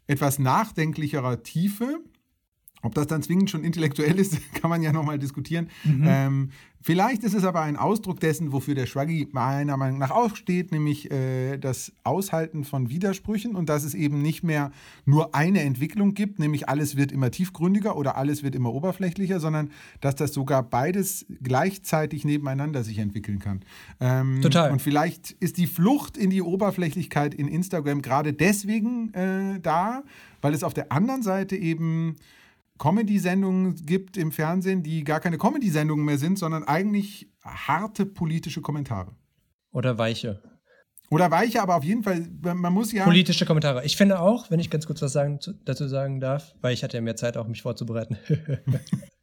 [0.07, 1.99] etwas nachdenklicherer Tiefe.
[2.83, 5.69] Ob das dann zwingend schon intellektuell ist, kann man ja nochmal diskutieren.
[5.83, 6.03] Mhm.
[6.05, 6.49] Ähm,
[6.81, 11.11] vielleicht ist es aber ein Ausdruck dessen, wofür der Schwaggi meiner Meinung nach aufsteht, nämlich
[11.11, 14.71] äh, das Aushalten von Widersprüchen und dass es eben nicht mehr
[15.05, 19.69] nur eine Entwicklung gibt, nämlich alles wird immer tiefgründiger oder alles wird immer oberflächlicher, sondern
[19.99, 23.61] dass das sogar beides gleichzeitig nebeneinander sich entwickeln kann.
[23.99, 24.71] Ähm, Total.
[24.71, 30.03] Und vielleicht ist die Flucht in die Oberflächlichkeit in Instagram gerade deswegen äh, da,
[30.41, 32.15] weil es auf der anderen Seite eben
[32.81, 39.15] Comedy-Sendungen gibt im Fernsehen, die gar keine Comedy-Sendungen mehr sind, sondern eigentlich harte politische Kommentare.
[39.71, 40.41] Oder weiche.
[41.11, 43.03] Oder weiche, aber auf jeden Fall, man muss ja.
[43.03, 43.85] Politische Kommentare.
[43.85, 46.97] Ich finde auch, wenn ich ganz kurz was sagen, dazu sagen darf, weil ich hatte
[46.97, 48.17] ja mehr Zeit, auch mich vorzubereiten.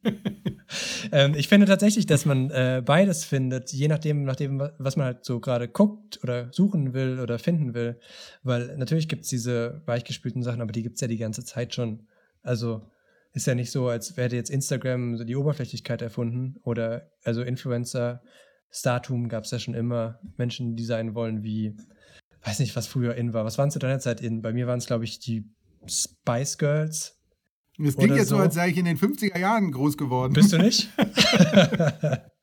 [1.13, 5.25] ähm, ich finde tatsächlich, dass man äh, beides findet, je nachdem, nachdem, was man halt
[5.25, 7.99] so gerade guckt oder suchen will oder finden will.
[8.45, 11.75] Weil natürlich gibt es diese weichgespülten Sachen, aber die gibt es ja die ganze Zeit
[11.75, 12.07] schon.
[12.43, 12.83] Also
[13.39, 18.21] ist ja nicht so, als wäre jetzt Instagram die Oberflächlichkeit erfunden oder also Influencer,
[18.69, 20.19] Startum gab es ja schon immer.
[20.37, 21.77] Menschen, die sein wollen wie,
[22.43, 23.45] weiß nicht, was früher in war.
[23.45, 24.43] Was waren zu deiner Zeit in?
[24.43, 25.49] Bei mir waren es, glaube ich, die
[25.87, 27.17] Spice Girls.
[27.79, 30.33] Das klingt jetzt so, als sei ich in den 50er Jahren groß geworden.
[30.33, 30.91] Bist du nicht?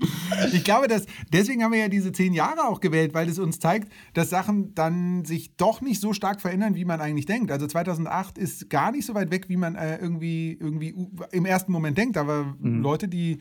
[0.52, 3.58] Ich glaube, dass deswegen haben wir ja diese zehn Jahre auch gewählt, weil es uns
[3.58, 7.50] zeigt, dass Sachen dann sich doch nicht so stark verändern, wie man eigentlich denkt.
[7.50, 10.94] Also 2008 ist gar nicht so weit weg, wie man äh, irgendwie, irgendwie
[11.32, 12.16] im ersten Moment denkt.
[12.16, 12.82] Aber mhm.
[12.82, 13.38] Leute, die,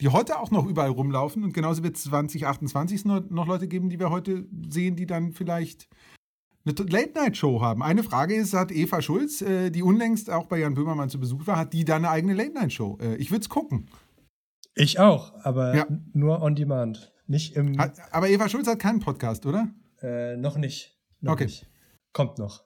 [0.00, 3.88] die heute auch noch überall rumlaufen und genauso wird es 2028 noch, noch Leute geben,
[3.88, 5.88] die wir heute sehen, die dann vielleicht
[6.64, 7.82] eine Late-Night-Show haben.
[7.82, 11.46] Eine Frage ist, hat Eva Schulz, äh, die unlängst auch bei Jan Böhmermann zu Besuch
[11.46, 12.98] war, hat die da eine eigene Late-Night-Show?
[13.00, 13.86] Äh, ich würde es gucken.
[14.74, 15.86] Ich auch, aber ja.
[16.12, 17.12] nur on demand.
[17.26, 17.78] Nicht im.
[17.78, 19.68] Hat, aber Eva Schulz hat keinen Podcast, oder?
[20.00, 20.98] Äh, noch nicht.
[21.20, 21.44] Noch okay.
[21.44, 21.66] Nicht.
[22.12, 22.64] Kommt noch.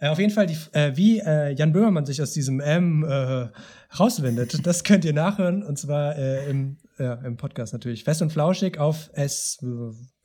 [0.00, 3.48] Äh, auf jeden Fall, die, äh, wie äh, Jan Böhmermann sich aus diesem M äh,
[3.98, 5.62] rauswindet, das könnt ihr nachhören.
[5.62, 8.04] Und zwar äh, im, im Podcast natürlich.
[8.04, 9.58] Fest und flauschig auf S,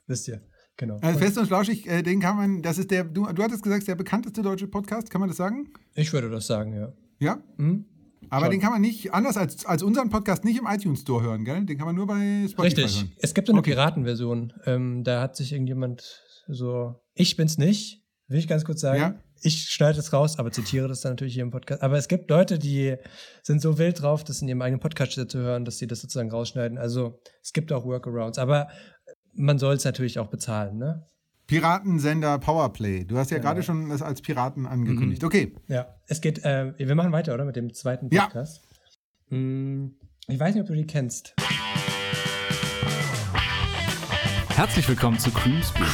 [0.07, 0.41] wisst ihr.
[0.77, 0.97] Genau.
[1.01, 3.93] Also Fest und flauschig, den kann man, das ist der, du, du hattest gesagt, der
[3.93, 5.71] bekannteste deutsche Podcast, kann man das sagen?
[5.93, 6.93] Ich würde das sagen, ja.
[7.19, 7.43] Ja?
[7.57, 7.85] Mhm.
[8.33, 8.51] Aber Schon.
[8.53, 11.63] den kann man nicht, anders als, als unseren Podcast, nicht im iTunes Store hören, gell?
[11.65, 12.95] Den kann man nur bei Spotify Richtig.
[12.95, 13.11] hören.
[13.19, 13.71] Es gibt eine okay.
[13.71, 14.53] Piratenversion.
[14.65, 18.99] Ähm, da hat sich irgendjemand so, ich bin's nicht, will ich ganz kurz sagen.
[18.99, 19.15] Ja.
[19.43, 21.83] Ich schneide es raus, aber zitiere das dann natürlich hier im Podcast.
[21.83, 22.95] Aber es gibt Leute, die
[23.43, 26.31] sind so wild drauf, das in ihrem eigenen Podcast zu hören, dass sie das sozusagen
[26.31, 26.79] rausschneiden.
[26.79, 28.39] Also es gibt auch Workarounds.
[28.39, 28.67] Aber
[29.35, 31.05] man soll es natürlich auch bezahlen, ne?
[31.47, 33.03] Piratensender Powerplay.
[33.03, 33.43] Du hast ja, ja.
[33.43, 35.21] gerade schon das als Piraten angekündigt.
[35.21, 35.27] Mhm.
[35.27, 35.55] Okay.
[35.67, 37.43] Ja, es geht, äh, wir machen weiter, oder?
[37.43, 38.61] Mit dem zweiten Podcast.
[39.29, 39.37] Ja.
[39.37, 39.95] Hm,
[40.27, 41.35] ich weiß nicht, ob du die kennst.
[44.55, 45.87] Herzlich willkommen zu Creamspeak,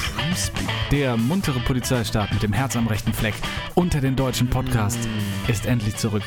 [0.91, 3.33] der muntere Polizeistaat mit dem Herz am rechten Fleck
[3.73, 5.49] unter den deutschen Podcast mm.
[5.49, 6.23] ist endlich zurück.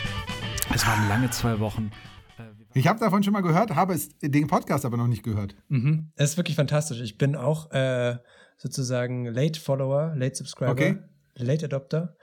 [0.75, 1.93] Es waren lange zwei Wochen.
[2.39, 5.55] Äh, ich habe davon schon mal gehört, habe es, den Podcast aber noch nicht gehört.
[5.69, 6.11] Mhm.
[6.17, 7.01] Es ist wirklich fantastisch.
[7.01, 8.17] Ich bin auch äh,
[8.63, 10.97] sozusagen Late Follower, Late Subscriber, okay.
[11.35, 12.17] Late Adopter.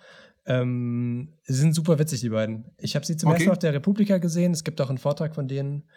[0.46, 2.72] Ähm, sie sind super witzig, die beiden.
[2.78, 3.36] Ich habe sie zum okay.
[3.36, 4.54] ersten Mal auf der Republika gesehen.
[4.54, 5.90] Es gibt auch einen Vortrag von denen,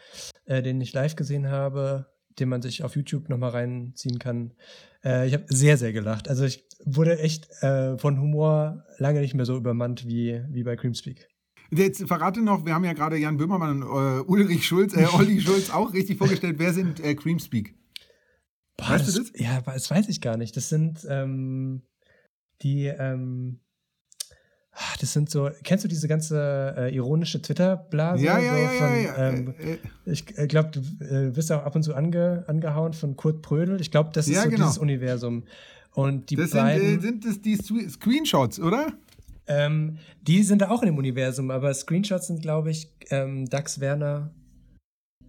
[0.45, 2.07] äh, den ich live gesehen habe,
[2.41, 4.55] den man sich auf YouTube nochmal reinziehen kann.
[5.05, 6.29] Äh, ich habe sehr, sehr gelacht.
[6.29, 10.75] Also ich wurde echt äh, von Humor lange nicht mehr so übermannt wie, wie bei
[10.75, 11.29] Creamspeak.
[11.71, 15.41] Jetzt verrate noch, wir haben ja gerade Jan Böhmermann und äh, Ulrich Schulz, äh, Olli
[15.41, 16.57] Schulz auch richtig vorgestellt.
[16.59, 17.75] Wer sind äh, Creamspeak?
[18.89, 19.33] Weißt das, du das?
[19.41, 20.57] Ja, das weiß ich gar nicht.
[20.57, 21.83] Das sind ähm,
[22.63, 23.61] die, ähm,
[24.73, 28.25] ah, das sind so, kennst du diese ganze äh, ironische Twitter-Blase?
[28.25, 29.29] Ja, ja, so ja, von, ja, ja.
[29.29, 29.79] Ähm, äh,
[30.11, 33.81] ich äh, glaube, du äh, wirst auch ab und zu ange, angehauen von Kurt Prödel.
[33.81, 34.67] Ich glaube, das ist ja, so genau.
[34.67, 35.45] dieses Universum.
[35.95, 38.93] Und die das beiden, sind, sind das die Screenshots, oder?
[39.47, 43.81] Ähm, die sind da auch in dem Universum, aber Screenshots sind, glaube ich, ähm, Dax
[43.81, 44.33] Werner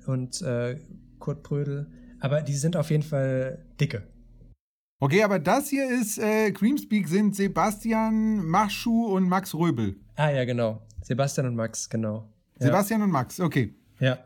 [0.05, 0.79] und äh,
[1.19, 1.87] Kurt Prödel.
[2.23, 4.03] Aber die sind auf jeden Fall dicke.
[5.01, 9.97] Okay, aber das hier ist äh, Creamspeak sind Sebastian Machschuh und Max Röbel.
[10.15, 10.81] Ah ja, genau.
[11.01, 12.29] Sebastian und Max, genau.
[12.59, 12.67] Ja.
[12.67, 13.75] Sebastian und Max, okay.
[13.99, 14.19] Ja.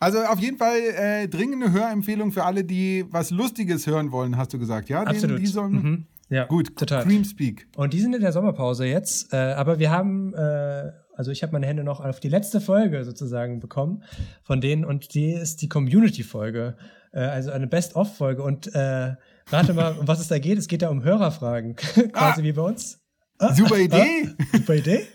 [0.00, 4.52] Also auf jeden Fall äh, dringende Hörempfehlung für alle, die was Lustiges hören wollen, hast
[4.52, 5.04] du gesagt, ja?
[5.04, 5.38] Absolut.
[5.38, 6.06] Die, die sollen, mhm.
[6.30, 6.76] Ja, gut.
[6.76, 7.04] Total.
[7.04, 7.68] Creamspeak.
[7.76, 11.52] Und die sind in der Sommerpause jetzt, äh, aber wir haben äh, also ich habe
[11.52, 14.04] meine Hände noch auf die letzte Folge sozusagen bekommen
[14.42, 16.76] von denen und die ist die Community-Folge,
[17.12, 19.14] äh, also eine Best-of-Folge und äh,
[19.48, 20.58] rate mal, um was es da geht.
[20.58, 21.76] Es geht da um Hörerfragen,
[22.12, 23.00] quasi ah, wie bei uns.
[23.38, 24.28] Ah, super Idee.
[24.38, 25.06] Ah, super Idee.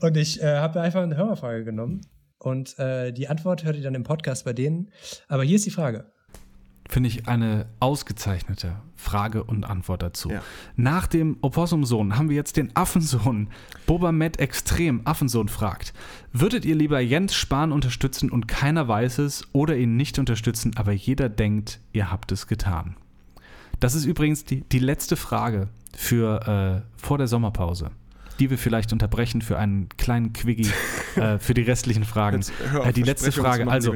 [0.00, 2.02] Und ich äh, habe einfach eine Hörerfrage genommen
[2.38, 4.90] und äh, die Antwort hört ihr dann im Podcast bei denen.
[5.28, 6.12] Aber hier ist die Frage.
[6.88, 10.30] Finde ich eine ausgezeichnete Frage und Antwort dazu.
[10.30, 10.42] Ja.
[10.76, 13.48] Nach dem Opossumsohn haben wir jetzt den Affensohn.
[13.86, 15.92] Boba Met Extrem Affensohn fragt:
[16.32, 20.92] Würdet ihr lieber Jens Spahn unterstützen und keiner weiß es oder ihn nicht unterstützen, aber
[20.92, 22.96] jeder denkt, ihr habt es getan?
[23.80, 27.90] Das ist übrigens die, die letzte Frage für äh, vor der Sommerpause
[28.40, 30.70] die wir vielleicht unterbrechen für einen kleinen Quickie
[31.20, 32.40] äh, für die restlichen Fragen.
[32.76, 33.94] Auf, äh, die letzte Frage, also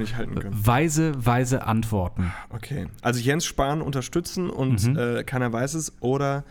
[0.50, 2.32] weise, weise Antworten.
[2.50, 4.98] Okay, also Jens Spahn unterstützen und mhm.
[4.98, 6.44] äh, keiner weiß es oder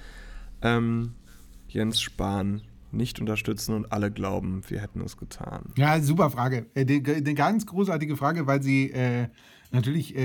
[0.61, 1.13] ähm,
[1.67, 5.73] Jens Spahn nicht unterstützen und alle glauben, wir hätten es getan.
[5.75, 6.67] Ja, super Frage.
[6.73, 9.27] Eine äh, ganz großartige Frage, weil sie äh,
[9.71, 10.15] natürlich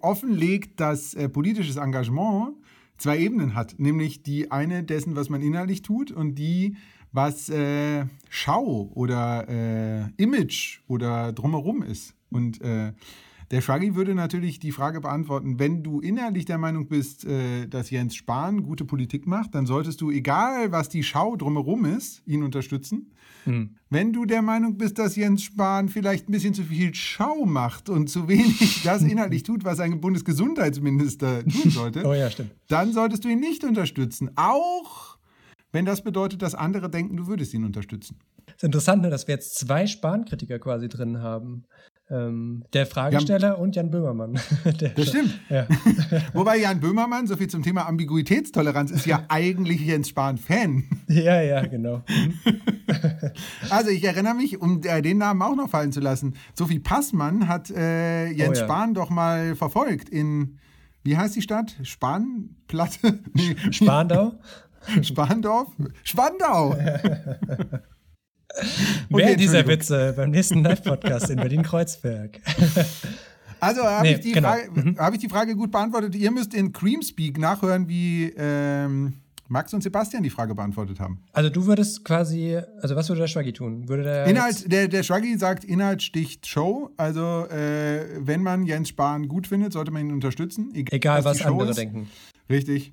[0.00, 2.54] offenlegt, dass politisches Engagement
[2.98, 6.76] zwei Ebenen hat, nämlich die eine dessen, was man innerlich tut und die,
[7.14, 12.14] was äh, Schau oder äh, Image oder drumherum ist.
[12.28, 12.92] Und äh,
[13.52, 17.90] der Shruggy würde natürlich die Frage beantworten, wenn du innerlich der Meinung bist, äh, dass
[17.90, 22.42] Jens Spahn gute Politik macht, dann solltest du, egal was die Schau drumherum ist, ihn
[22.42, 23.12] unterstützen.
[23.44, 23.76] Hm.
[23.90, 27.88] Wenn du der Meinung bist, dass Jens Spahn vielleicht ein bisschen zu viel Schau macht
[27.88, 32.30] und zu wenig das inhaltlich tut, was ein Bundesgesundheitsminister tun sollte, oh ja,
[32.66, 34.30] dann solltest du ihn nicht unterstützen.
[34.34, 35.13] Auch
[35.74, 38.16] wenn das bedeutet, dass andere denken, du würdest ihn unterstützen.
[38.46, 41.64] Es ist interessant, ne, dass wir jetzt zwei Spahn-Kritiker quasi drin haben.
[42.08, 43.54] Ähm, der Fragesteller ja.
[43.54, 44.34] und Jan Böhmermann.
[44.96, 45.40] das stimmt.
[45.48, 45.66] Ja.
[46.32, 50.84] Wobei Jan Böhmermann, so viel zum Thema Ambiguitätstoleranz, ist ja eigentlich Jens Spahn-Fan.
[51.08, 52.02] Ja, ja, genau.
[53.68, 57.48] also ich erinnere mich, um äh, den Namen auch noch fallen zu lassen, Sophie Passmann
[57.48, 58.64] hat äh, Jens oh, ja.
[58.64, 60.58] Spahn doch mal verfolgt in,
[61.02, 61.74] wie heißt die Stadt?
[61.82, 63.20] Spanplatte?
[63.32, 63.56] Nee.
[63.72, 64.34] Spandau?
[65.02, 65.68] Spandorf?
[66.04, 66.76] Spandau!
[66.76, 67.80] Wer
[69.10, 72.40] okay, dieser Witze beim nächsten Live-Podcast in Berlin-Kreuzberg.
[73.60, 74.54] Also habe nee, ich, genau.
[74.74, 74.98] mhm.
[74.98, 76.14] hab ich die Frage gut beantwortet.
[76.14, 79.14] Ihr müsst in Creamspeak nachhören, wie ähm,
[79.48, 81.22] Max und Sebastian die Frage beantwortet haben.
[81.32, 83.88] Also du würdest quasi, also was würde der Schwaggi tun?
[83.88, 86.90] Würde der Inhalt, der, der Schwaggi sagt, Inhalt sticht Show.
[86.98, 90.70] Also äh, wenn man Jens Spahn gut findet, sollte man ihn unterstützen.
[90.74, 91.78] Egal, egal was, was andere ist.
[91.78, 92.10] denken.
[92.50, 92.92] Richtig.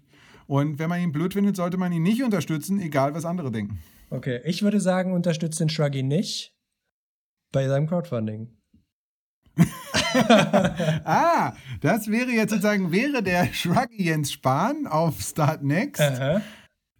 [0.51, 3.79] Und wenn man ihn blöd findet, sollte man ihn nicht unterstützen, egal was andere denken.
[4.09, 6.53] Okay, ich würde sagen, unterstützt den Shruggy nicht
[7.53, 8.49] bei seinem Crowdfunding.
[11.05, 16.01] ah, das wäre jetzt sozusagen, wäre der Shruggy Jens Spahn auf Start Next.
[16.01, 16.41] Aha.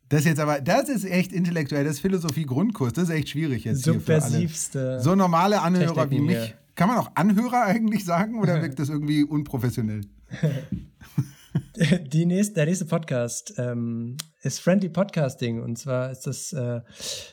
[0.08, 3.84] Das jetzt aber, das ist echt intellektuell, das ist Philosophie-Grundkurs, das ist echt schwierig jetzt.
[3.84, 5.02] Subversivste.
[5.02, 6.56] So normale Anhörer wie mich.
[6.76, 10.06] Kann man auch Anhörer eigentlich sagen oder wirkt das irgendwie unprofessionell?
[12.08, 15.62] Die nächste, der nächste Podcast ähm, ist Friendly Podcasting.
[15.62, 16.82] Und zwar ist das äh,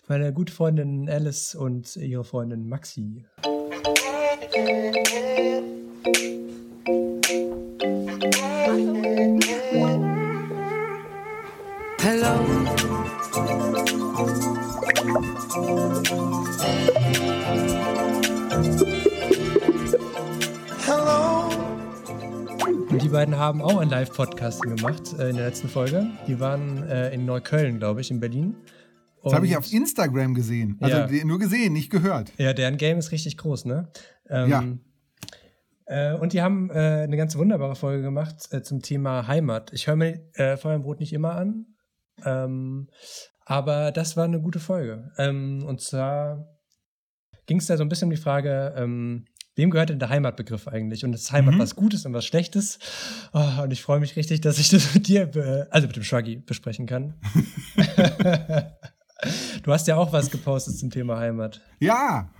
[0.08, 3.24] meine gute Freundin Alice und ihre Freundin Maxi.
[23.08, 26.10] Die beiden haben auch ein Live-Podcast gemacht äh, in der letzten Folge.
[26.26, 28.54] Die waren äh, in Neukölln, glaube ich, in Berlin.
[29.22, 30.76] Und das habe ich auf Instagram gesehen.
[30.78, 31.24] Also ja.
[31.24, 32.30] nur gesehen, nicht gehört.
[32.36, 33.88] Ja, deren Game ist richtig groß, ne?
[34.28, 36.12] Ähm, ja.
[36.12, 39.72] Äh, und die haben äh, eine ganz wunderbare Folge gemacht äh, zum Thema Heimat.
[39.72, 41.64] Ich höre mir äh, Brot nicht immer an,
[42.26, 42.90] ähm,
[43.46, 45.12] aber das war eine gute Folge.
[45.16, 46.46] Ähm, und zwar
[47.46, 49.24] ging es da so ein bisschen um die Frage, ähm,
[49.58, 51.04] wem gehört denn der Heimatbegriff eigentlich?
[51.04, 51.58] Und ist Heimat mhm.
[51.58, 52.78] was Gutes und was Schlechtes?
[53.32, 56.36] Oh, und ich freue mich richtig, dass ich das mit dir, also mit dem Shruggy,
[56.36, 57.14] besprechen kann.
[59.62, 61.60] du hast ja auch was gepostet zum Thema Heimat.
[61.80, 62.30] Ja,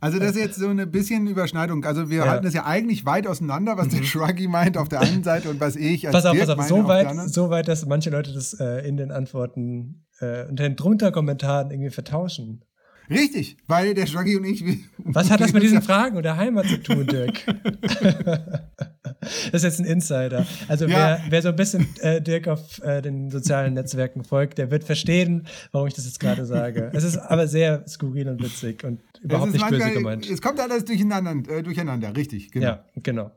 [0.00, 1.84] also das ist jetzt so ein bisschen Überschneidung.
[1.84, 2.28] Also wir ja.
[2.30, 4.04] halten das ja eigentlich weit auseinander, was der mhm.
[4.04, 6.86] Shruggy meint auf der einen Seite und was ich als Pass auf, pass auf, so
[6.86, 11.10] weit, so weit, dass manche Leute das äh, in den Antworten äh, unter den drunter
[11.10, 12.64] Kommentaren irgendwie vertauschen.
[13.10, 14.64] Richtig, weil der Shaggy und ich.
[14.98, 17.44] Was hat das mit diesen Fragen und der Heimat zu tun, Dirk?
[19.52, 20.46] das ist jetzt ein Insider.
[20.68, 20.96] Also ja.
[20.96, 24.84] wer, wer, so ein bisschen äh, Dirk auf äh, den sozialen Netzwerken folgt, der wird
[24.84, 26.90] verstehen, warum ich das jetzt gerade sage.
[26.94, 30.30] Es ist aber sehr skurril und witzig und überhaupt nicht manchmal, böse gemeint.
[30.30, 32.66] Es kommt alles durcheinander, äh, durcheinander richtig, genau.
[32.66, 33.30] Ja, genau.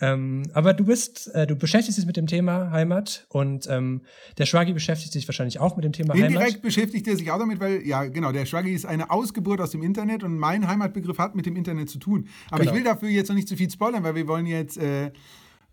[0.00, 4.02] Ähm, aber du bist, äh, du beschäftigst dich mit dem Thema Heimat und ähm,
[4.38, 6.46] der Schwagi beschäftigt sich wahrscheinlich auch mit dem Thema Indirekt Heimat.
[6.46, 9.70] Indirekt beschäftigt er sich auch damit, weil, ja, genau, der Schwagi ist eine Ausgeburt aus
[9.70, 12.28] dem Internet und mein Heimatbegriff hat mit dem Internet zu tun.
[12.50, 12.70] Aber genau.
[12.70, 15.10] ich will dafür jetzt noch nicht zu viel spoilern, weil wir wollen jetzt äh,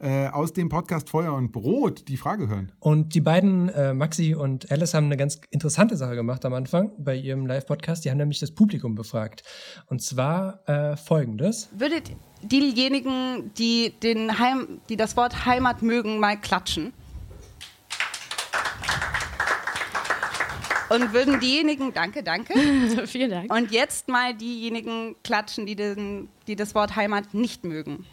[0.03, 2.71] äh, aus dem Podcast Feuer und Brot die Frage hören.
[2.79, 6.91] Und die beiden, äh, Maxi und Alice, haben eine ganz interessante Sache gemacht am Anfang
[6.97, 8.03] bei ihrem Live-Podcast.
[8.03, 9.43] Die haben nämlich das Publikum befragt.
[9.85, 11.69] Und zwar äh, folgendes.
[11.71, 16.91] Würdet diejenigen, die, den Heim, die das Wort Heimat mögen, mal klatschen?
[20.89, 22.53] Und würden diejenigen, danke, danke.
[23.07, 23.51] Vielen Dank.
[23.51, 28.05] Und jetzt mal diejenigen klatschen, die, den, die das Wort Heimat nicht mögen.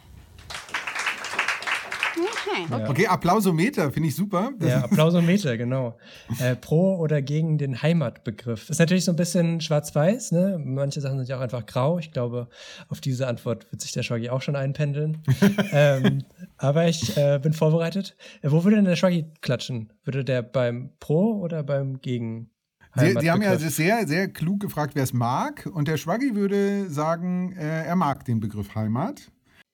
[2.15, 2.85] Okay.
[2.89, 4.51] Okay, Applausometer finde ich super.
[4.59, 5.97] Ja, Applausometer, genau.
[6.39, 8.69] Äh, pro oder gegen den Heimatbegriff.
[8.69, 10.61] Ist natürlich so ein bisschen schwarz-weiß, ne?
[10.63, 11.99] Manche Sachen sind ja auch einfach grau.
[11.99, 12.49] Ich glaube,
[12.89, 15.23] auf diese Antwort wird sich der Shaggy auch schon einpendeln.
[15.71, 16.23] ähm,
[16.57, 18.15] aber ich äh, bin vorbereitet.
[18.41, 19.93] Äh, wo würde denn der Shaggy klatschen?
[20.03, 22.49] Würde der beim Pro oder beim Gegen?
[22.95, 25.69] Sie, Sie, haben ja sehr, sehr klug gefragt, wer es mag.
[25.73, 29.31] Und der Schwaggi würde sagen, äh, er mag den Begriff Heimat.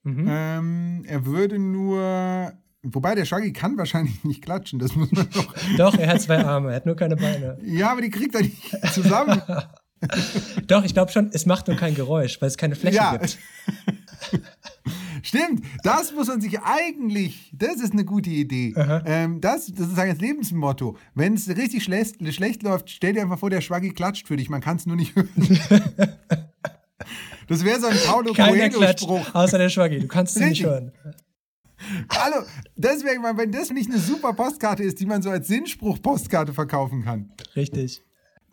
[0.07, 0.25] Mhm.
[0.29, 2.53] Ähm, er würde nur.
[2.83, 5.53] Wobei der Shaggy kann wahrscheinlich nicht klatschen, das muss man doch.
[5.77, 7.57] doch, er hat zwei Arme, er hat nur keine Beine.
[7.63, 9.41] Ja, aber die kriegt er nicht zusammen.
[10.67, 13.17] doch, ich glaube schon, es macht nur kein Geräusch, weil es keine Fläche ja.
[13.17, 13.37] gibt.
[15.23, 18.73] Stimmt, das muss man sich eigentlich, das ist eine gute Idee.
[19.05, 20.95] Ähm, das, das ist das Lebensmotto.
[21.15, 24.49] Wenn es richtig schlecht, schlecht läuft, stell dir einfach vor, der Schwaggi klatscht für dich,
[24.49, 25.29] man kann es nur nicht hören.
[27.47, 29.33] Das wäre so ein Paulo Coelho-Spruch.
[29.33, 30.91] Außer der Schwaggi, du kannst es nicht hören.
[32.09, 37.03] Hallo, deswegen, wenn das nicht eine super Postkarte ist, die man so als Sinnspruch-Postkarte verkaufen
[37.03, 37.31] kann.
[37.55, 38.01] Richtig.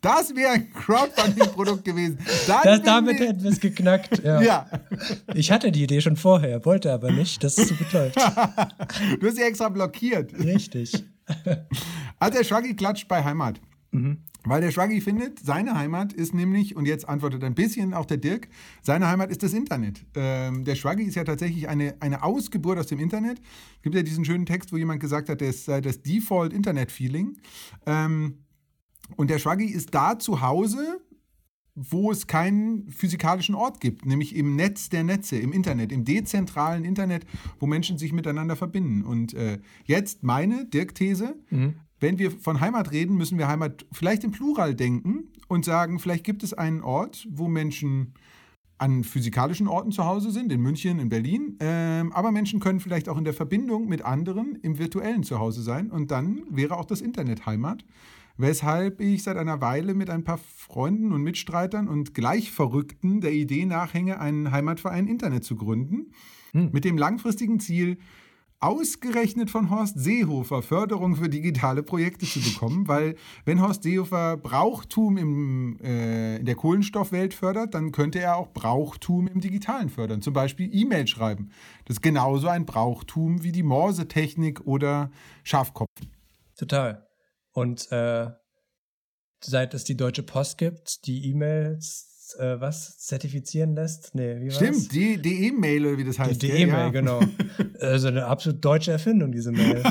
[0.04, 2.18] Das wäre ein Crowdfunding-Produkt gewesen.
[2.46, 4.22] Das, damit hätten wir es geknackt.
[4.22, 4.42] Ja.
[4.42, 4.66] ja.
[5.32, 8.16] Ich hatte die Idee schon vorher, wollte aber nicht, dass es so gut läuft.
[9.20, 10.34] du hast sie extra blockiert.
[10.38, 11.04] Richtig.
[12.18, 13.58] Also der Schwaggi klatscht bei Heimat.
[13.92, 14.18] Mhm.
[14.44, 18.18] Weil der Schwaggi findet, seine Heimat ist nämlich, und jetzt antwortet ein bisschen auch der
[18.18, 18.48] Dirk,
[18.82, 20.04] seine Heimat ist das Internet.
[20.14, 23.40] Ähm, der Schwaggi ist ja tatsächlich eine, eine Ausgeburt aus dem Internet.
[23.76, 27.38] Es gibt ja diesen schönen Text, wo jemand gesagt hat, das sei das Default-Internet-Feeling.
[27.86, 28.44] Ähm,
[29.16, 31.00] und der Schwaggi ist da zu Hause,
[31.74, 36.84] wo es keinen physikalischen Ort gibt, nämlich im Netz der Netze, im Internet, im dezentralen
[36.84, 37.24] Internet,
[37.58, 39.02] wo Menschen sich miteinander verbinden.
[39.02, 44.24] Und äh, jetzt meine Dirk-These, mhm wenn wir von Heimat reden, müssen wir Heimat vielleicht
[44.24, 48.14] im Plural denken und sagen, vielleicht gibt es einen Ort, wo Menschen
[48.78, 53.08] an physikalischen Orten zu Hause sind, in München, in Berlin, ähm, aber Menschen können vielleicht
[53.08, 57.00] auch in der Verbindung mit anderen im virtuellen Zuhause sein und dann wäre auch das
[57.00, 57.84] Internet Heimat.
[58.36, 63.64] Weshalb ich seit einer Weile mit ein paar Freunden und Mitstreitern und Gleichverrückten der Idee
[63.64, 66.10] nachhänge, einen Heimatverein Internet zu gründen,
[66.50, 66.70] hm.
[66.72, 67.98] mit dem langfristigen Ziel,
[68.64, 75.18] ausgerechnet von Horst Seehofer Förderung für digitale Projekte zu bekommen, weil wenn Horst Seehofer Brauchtum
[75.18, 80.32] im, äh, in der Kohlenstoffwelt fördert, dann könnte er auch Brauchtum im Digitalen fördern, zum
[80.32, 81.50] Beispiel E-Mail schreiben.
[81.84, 85.10] Das ist genauso ein Brauchtum wie die Morsetechnik oder
[85.42, 86.10] Schafkopfen.
[86.56, 87.06] Total.
[87.52, 88.30] Und äh,
[89.42, 94.14] seit es die Deutsche Post gibt, die E-Mails äh, was zertifizieren lässt.
[94.14, 96.42] Nee, wie Stimmt, die, die E-Mail oder wie das heißt.
[96.42, 96.88] Die, die E-Mail, ja.
[96.90, 97.20] genau.
[97.80, 99.82] Also eine absolut deutsche Erfindung, diese Mail.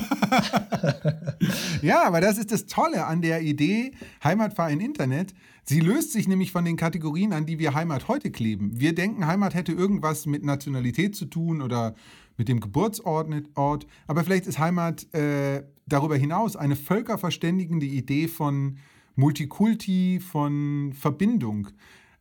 [1.81, 3.91] ja, aber das ist das Tolle an der Idee
[4.23, 5.33] Heimatverein Internet.
[5.63, 8.79] Sie löst sich nämlich von den Kategorien an, die wir Heimat heute kleben.
[8.79, 11.93] Wir denken, Heimat hätte irgendwas mit Nationalität zu tun oder
[12.37, 13.85] mit dem Geburtsort, Ort.
[14.07, 18.77] aber vielleicht ist Heimat äh, darüber hinaus eine völkerverständigende Idee von
[19.15, 21.69] Multikulti, von Verbindung.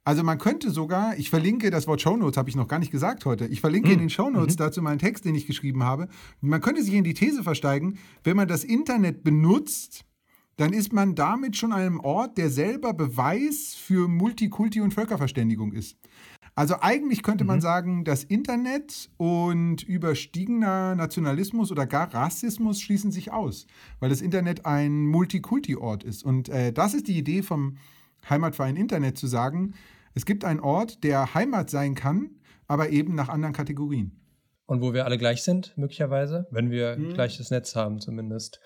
[0.04, 3.24] Also man könnte sogar, ich verlinke das Wort Shownotes, habe ich noch gar nicht gesagt
[3.24, 3.46] heute.
[3.46, 3.94] Ich verlinke mhm.
[3.94, 4.58] in den Shownotes mhm.
[4.58, 6.08] dazu meinen Text, den ich geschrieben habe.
[6.40, 10.04] Man könnte sich in die These versteigen, wenn man das Internet benutzt,
[10.56, 15.72] dann ist man damit schon an einem Ort, der selber Beweis für Multikulti und Völkerverständigung
[15.72, 15.96] ist.
[16.54, 17.62] Also eigentlich könnte man mhm.
[17.62, 23.66] sagen, das Internet und überstiegener Nationalismus oder gar Rassismus schließen sich aus,
[24.00, 26.24] weil das Internet ein Multikulti-Ort ist.
[26.24, 27.76] Und äh, das ist die Idee vom
[28.28, 29.74] Heimatverein Internet zu sagen,
[30.14, 32.30] es gibt einen Ort, der Heimat sein kann,
[32.66, 34.22] aber eben nach anderen Kategorien.
[34.66, 37.12] Und wo wir alle gleich sind, möglicherweise, wenn wir hm.
[37.12, 38.60] gleiches Netz haben, zumindest.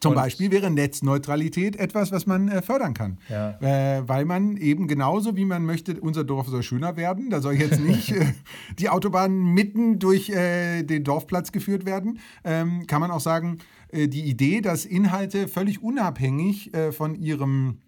[0.00, 3.18] Zum Und Beispiel wäre Netzneutralität etwas, was man äh, fördern kann.
[3.28, 3.58] Ja.
[3.60, 7.28] Äh, weil man eben genauso wie man möchte, unser Dorf soll schöner werden.
[7.28, 8.32] Da soll jetzt nicht äh,
[8.78, 12.20] die Autobahn mitten durch äh, den Dorfplatz geführt werden.
[12.44, 13.58] Ähm, kann man auch sagen,
[13.88, 17.82] äh, die Idee, dass Inhalte völlig unabhängig von ihrem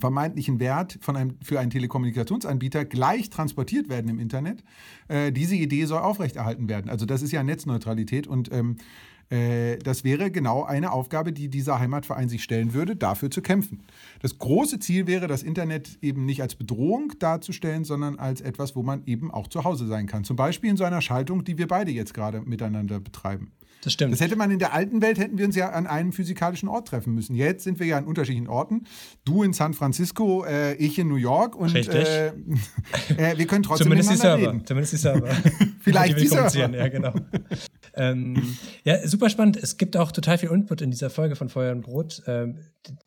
[0.00, 4.64] vermeintlichen Wert von einem, für einen Telekommunikationsanbieter gleich transportiert werden im Internet.
[5.08, 6.90] Äh, diese Idee soll aufrechterhalten werden.
[6.90, 8.76] Also das ist ja Netzneutralität und ähm,
[9.30, 13.82] äh, das wäre genau eine Aufgabe, die dieser Heimatverein sich stellen würde, dafür zu kämpfen.
[14.20, 18.82] Das große Ziel wäre, das Internet eben nicht als Bedrohung darzustellen, sondern als etwas, wo
[18.82, 20.24] man eben auch zu Hause sein kann.
[20.24, 23.52] Zum Beispiel in so einer Schaltung, die wir beide jetzt gerade miteinander betreiben.
[23.82, 24.12] Das stimmt.
[24.12, 26.88] Das hätte man in der alten Welt, hätten wir uns ja an einem physikalischen Ort
[26.88, 27.34] treffen müssen.
[27.34, 28.84] Jetzt sind wir ja an unterschiedlichen Orten.
[29.24, 33.86] Du in San Francisco, äh, ich in New York und äh, äh, wir können trotzdem
[33.86, 34.48] Zumindest die Server.
[34.48, 34.66] reden.
[34.66, 35.28] Zumindest die Server.
[35.80, 36.76] Vielleicht die, die Server.
[36.76, 37.14] Ja, genau.
[37.94, 39.56] ähm, ja, super spannend.
[39.56, 42.22] Es gibt auch total viel Input in dieser Folge von Feuer und Brot.
[42.26, 42.58] Ähm,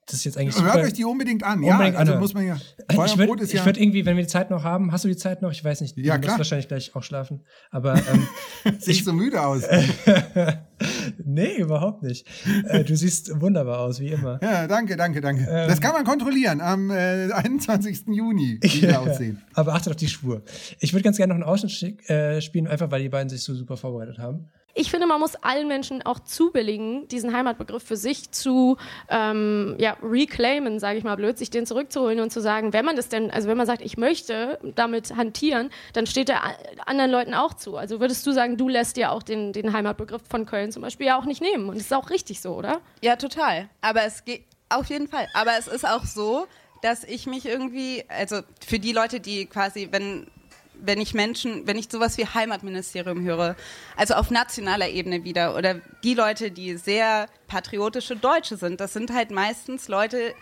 [0.07, 0.73] das ist jetzt eigentlich super.
[0.73, 1.63] Hört euch die unbedingt an.
[1.63, 2.55] Unbedingt ja, also muss man ja.
[2.55, 3.63] Feuer Ich und würde Brot ist ja.
[3.63, 5.51] würd irgendwie, wenn wir die Zeit noch haben, hast du die Zeit noch?
[5.51, 5.97] Ich weiß nicht.
[5.97, 6.33] Ja, du klar.
[6.33, 7.43] musst wahrscheinlich gleich auch schlafen.
[7.69, 8.27] Aber ähm,
[8.79, 9.63] Siehst so müde aus.
[11.23, 12.27] Nee, überhaupt nicht.
[12.67, 14.39] Äh, du siehst wunderbar aus, wie immer.
[14.41, 15.43] Ja, danke, danke, danke.
[15.49, 15.67] Ähm.
[15.67, 18.07] das kann man kontrollieren am äh, 21.
[18.07, 19.41] Juni, wie wir aussehen.
[19.53, 20.41] Aber achtet auf die Spur.
[20.79, 23.53] Ich würde ganz gerne noch einen Ausschnitt äh, spielen, einfach weil die beiden sich so
[23.53, 24.49] super vorbereitet haben.
[24.75, 29.97] Ich finde, man muss allen Menschen auch zubilligen, diesen Heimatbegriff für sich zu ähm, ja,
[30.01, 33.29] reclaimen, sage ich mal blöd, sich den zurückzuholen und zu sagen, wenn man das denn,
[33.29, 36.41] also wenn man sagt, ich möchte damit hantieren, dann steht der
[36.87, 37.77] anderen Leuten auch zu.
[37.77, 41.05] Also würdest du sagen, du lässt dir auch den, den Heimatbegriff von Köln zum Beispiel
[41.07, 41.69] ja auch nicht nehmen.
[41.69, 42.81] Und das ist auch richtig so, oder?
[43.01, 43.69] Ja, total.
[43.81, 45.27] Aber es geht auf jeden Fall.
[45.33, 46.47] Aber es ist auch so,
[46.81, 50.27] dass ich mich irgendwie, also für die Leute, die quasi, wenn
[50.85, 53.55] wenn ich Menschen, wenn ich sowas wie Heimatministerium höre,
[53.95, 59.13] also auf nationaler Ebene wieder, oder die Leute, die sehr patriotische Deutsche sind, das sind
[59.13, 60.33] halt meistens Leute,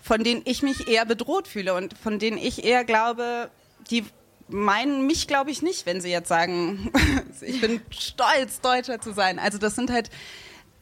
[0.00, 3.50] von denen ich mich eher bedroht fühle und von denen ich eher glaube,
[3.90, 4.04] die
[4.48, 6.92] meinen mich, glaube ich, nicht, wenn sie jetzt sagen,
[7.40, 9.38] ich bin stolz, Deutscher zu sein.
[9.38, 10.10] Also das sind halt,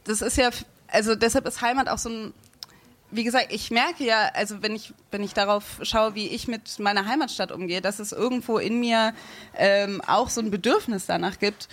[0.03, 0.49] das ist ja,
[0.87, 2.33] also deshalb ist Heimat auch so ein,
[3.11, 6.79] wie gesagt, ich merke ja, also wenn ich, wenn ich darauf schaue, wie ich mit
[6.79, 9.13] meiner Heimatstadt umgehe, dass es irgendwo in mir
[9.57, 11.67] ähm, auch so ein Bedürfnis danach gibt,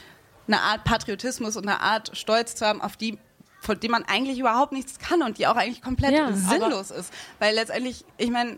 [0.47, 3.19] eine Art Patriotismus und eine Art Stolz zu haben, auf die
[3.61, 7.13] von dem man eigentlich überhaupt nichts kann und die auch eigentlich komplett Ja, sinnlos ist.
[7.41, 8.57] Weil letztendlich, ich meine,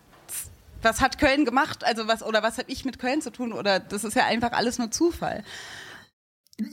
[0.83, 1.85] was hat Köln gemacht?
[1.85, 3.53] Also was oder was habe ich mit Köln zu tun?
[3.53, 5.43] Oder das ist ja einfach alles nur Zufall.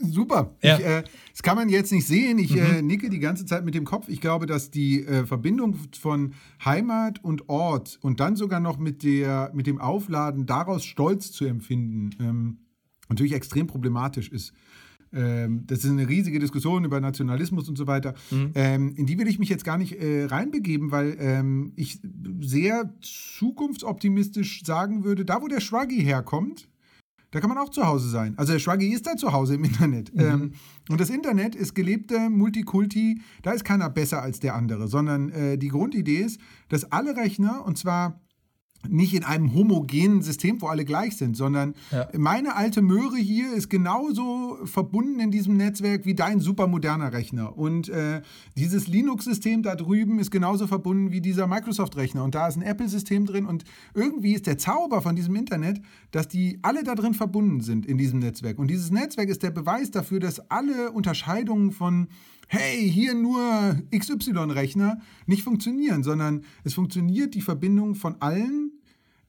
[0.02, 0.54] Super.
[0.62, 0.78] Ja.
[0.78, 2.38] Ich, äh, das kann man jetzt nicht sehen.
[2.38, 4.08] Ich äh, nicke die ganze Zeit mit dem Kopf.
[4.08, 6.34] Ich glaube, dass die äh, Verbindung von
[6.64, 11.44] Heimat und Ort und dann sogar noch mit, der, mit dem Aufladen daraus Stolz zu
[11.44, 12.58] empfinden, ähm,
[13.08, 14.52] natürlich extrem problematisch ist.
[15.12, 18.14] Ähm, das ist eine riesige Diskussion über Nationalismus und so weiter.
[18.54, 22.00] Ähm, in die will ich mich jetzt gar nicht äh, reinbegeben, weil ähm, ich
[22.40, 26.68] sehr zukunftsoptimistisch sagen würde, da wo der Shruggy herkommt,
[27.30, 28.34] da kann man auch zu Hause sein.
[28.36, 30.12] Also der Shruggy ist da zu Hause im Internet.
[30.16, 30.52] Ähm,
[30.88, 35.58] und das Internet ist gelebte Multikulti, da ist keiner besser als der andere, sondern äh,
[35.58, 38.20] die Grundidee ist, dass alle Rechner, und zwar
[38.88, 42.08] nicht in einem homogenen System, wo alle gleich sind, sondern Ja.
[42.16, 47.58] meine alte Möhre hier ist genauso verbunden in diesem Netzwerk wie dein supermoderner Rechner.
[47.58, 48.22] Und äh,
[48.56, 52.22] dieses Linux-System da drüben ist genauso verbunden wie dieser Microsoft-Rechner.
[52.22, 53.46] Und da ist ein Apple-System drin.
[53.46, 53.64] Und
[53.94, 55.80] irgendwie ist der Zauber von diesem Internet,
[56.12, 58.58] dass die alle da drin verbunden sind in diesem Netzwerk.
[58.58, 62.08] Und dieses Netzwerk ist der Beweis dafür, dass alle Unterscheidungen von
[62.48, 68.72] hey, hier nur XY-Rechner nicht funktionieren, sondern es funktioniert die Verbindung von allen,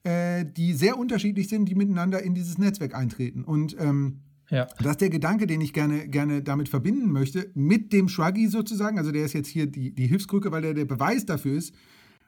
[0.02, 3.44] äh, die sehr unterschiedlich sind, die miteinander in dieses Netzwerk eintreten.
[3.44, 4.66] Und ähm, Ja.
[4.78, 8.98] das ist der Gedanke, den ich gerne, gerne damit verbinden möchte, mit dem Shruggy sozusagen.
[8.98, 11.74] Also der ist jetzt hier die, die Hilfskrücke, weil der der Beweis dafür ist,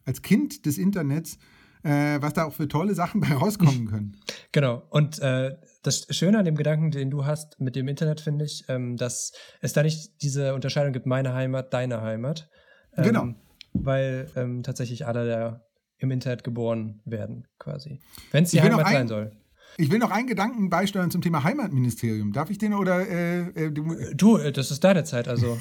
[0.04, 1.38] als Kind des Internets,
[1.84, 4.16] äh, was da auch für tolle Sachen bei rauskommen können.
[4.52, 4.82] Genau.
[4.90, 8.64] Und äh, das Schöne an dem Gedanken, den du hast mit dem Internet, finde ich,
[8.68, 12.48] ähm, dass es da nicht diese Unterscheidung gibt, meine Heimat, deine Heimat.
[12.96, 13.28] Ähm, Genau.
[13.74, 15.62] Weil ähm, tatsächlich alle da
[15.98, 18.00] im Internet geboren werden, quasi.
[18.32, 19.32] Wenn es die Heimat ein- sein soll.
[19.78, 22.34] Ich will noch einen Gedanken beisteuern zum Thema Heimatministerium.
[22.34, 25.56] Darf ich den oder äh, äh, du, Du, äh, das ist deine Zeit, also.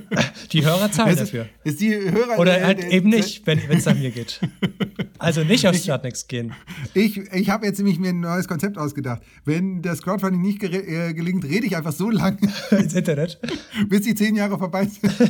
[0.52, 1.48] die Hörer zahlen Es ist, dafür.
[1.64, 4.40] ist die Hörer Oder äh, halt äh, eben nicht, wenn es nach mir geht.
[5.18, 6.52] Also nicht auf Startnext gehen.
[6.94, 9.22] Ich, ich habe jetzt nämlich mir ein neues Konzept ausgedacht.
[9.44, 12.38] Wenn das Crowdfunding nicht äh, gelingt, rede ich einfach so lange,
[12.70, 13.40] ins Internet.
[13.88, 15.12] bis die zehn Jahre vorbei sind.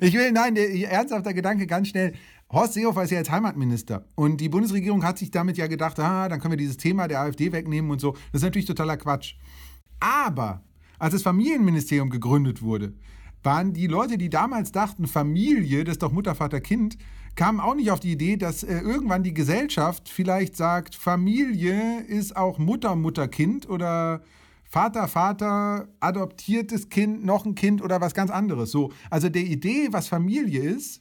[0.00, 2.14] ich will, nein, der ernsthafter Gedanke ganz schnell.
[2.50, 4.06] Horst Seehofer ist ja jetzt Heimatminister.
[4.14, 7.20] Und die Bundesregierung hat sich damit ja gedacht, ah, dann können wir dieses Thema der
[7.20, 8.12] AfD wegnehmen und so.
[8.32, 9.34] Das ist natürlich totaler Quatsch.
[10.00, 10.62] Aber
[10.98, 12.94] als das Familienministerium gegründet wurde,
[13.42, 16.96] waren die Leute, die damals dachten, Familie, das ist doch Mutter, Vater, Kind,
[17.36, 22.36] kamen auch nicht auf die Idee, dass äh, irgendwann die Gesellschaft vielleicht sagt, Familie ist
[22.36, 24.22] auch Mutter, Mutter, Kind oder
[24.64, 28.70] Vater, Vater, adoptiertes Kind, noch ein Kind oder was ganz anderes.
[28.70, 31.00] So, also der Idee, was Familie ist,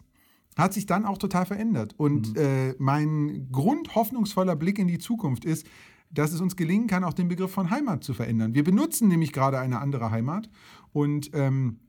[0.55, 1.95] hat sich dann auch total verändert.
[1.97, 5.65] Und äh, mein grundhoffnungsvoller Blick in die Zukunft ist,
[6.11, 8.53] dass es uns gelingen kann, auch den Begriff von Heimat zu verändern.
[8.53, 10.49] Wir benutzen nämlich gerade eine andere Heimat
[10.91, 11.79] und ähm,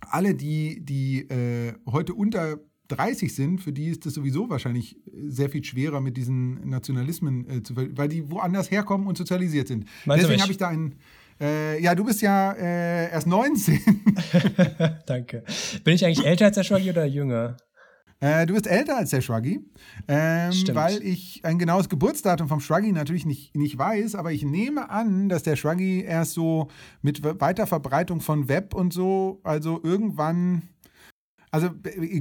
[0.00, 2.58] alle, die, die äh, heute unter
[2.88, 7.62] 30 sind, für die ist es sowieso wahrscheinlich sehr viel schwerer mit diesen Nationalismen äh,
[7.62, 9.86] zu weil die woanders herkommen und sozialisiert sind.
[10.04, 10.96] Meinst Deswegen habe ich da einen,
[11.38, 13.78] Äh, ja, du bist ja äh, erst 19.
[15.06, 15.44] Danke.
[15.84, 17.58] Bin ich eigentlich älter als der Schwaggi oder jünger?
[18.20, 19.60] Äh, du bist älter als der Schwaggi,
[20.08, 24.88] ähm, weil ich ein genaues Geburtsdatum vom Schwaggi natürlich nicht, nicht weiß, aber ich nehme
[24.88, 26.68] an, dass der Schwaggi erst so
[27.02, 30.62] mit Weiterverbreitung von Web und so, also irgendwann
[31.50, 31.70] also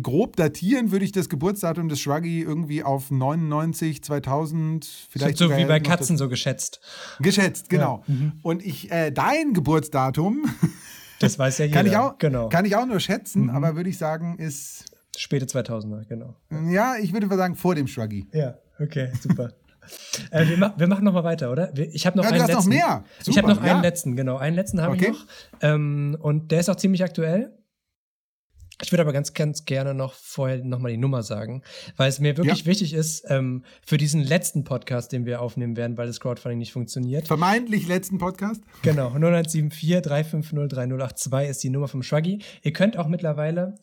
[0.01, 5.57] grob datieren würde ich das Geburtsdatum des Shruggy irgendwie auf 99, 2000, vielleicht so, so
[5.57, 6.80] wie bei Katzen so geschätzt.
[7.19, 8.03] Geschätzt, genau.
[8.07, 8.13] Ja.
[8.13, 8.34] Mhm.
[8.43, 10.45] Und ich äh, dein Geburtsdatum,
[11.19, 11.78] das weiß ja jeder.
[11.78, 12.49] Kann ich auch, genau.
[12.49, 13.49] kann ich auch nur schätzen, mhm.
[13.49, 14.86] aber würde ich sagen ist
[15.17, 16.36] späte 2000er, genau.
[16.69, 18.28] Ja, ich würde mal sagen vor dem Shruggy.
[18.34, 19.51] Ja, okay, super.
[20.32, 21.76] äh, wir, ma wir, machen noch mal weiter, oder?
[21.78, 22.69] Ich habe noch ja, einen letzten.
[22.69, 23.73] noch ich habe noch ja.
[23.73, 24.38] einen letzten, genau.
[24.38, 25.11] Einen letzten habe okay.
[25.11, 25.26] ich noch.
[25.61, 27.53] Ähm, und der ist auch ziemlich aktuell.
[28.82, 31.63] Ich würde aber ganz, ganz gerne noch vorher nochmal die Nummer sagen,
[31.97, 32.65] weil es mir wirklich ja.
[32.65, 36.73] wichtig ist, ähm, für diesen letzten Podcast, den wir aufnehmen werden, weil das Crowdfunding nicht
[36.73, 37.28] funktioniert.
[37.28, 38.61] Vermeintlich letzten Podcast?
[38.82, 42.43] Genau, 0174 350 3082 ist die Nummer vom Shuggy.
[42.63, 43.76] Ihr könnt auch mittlerweile,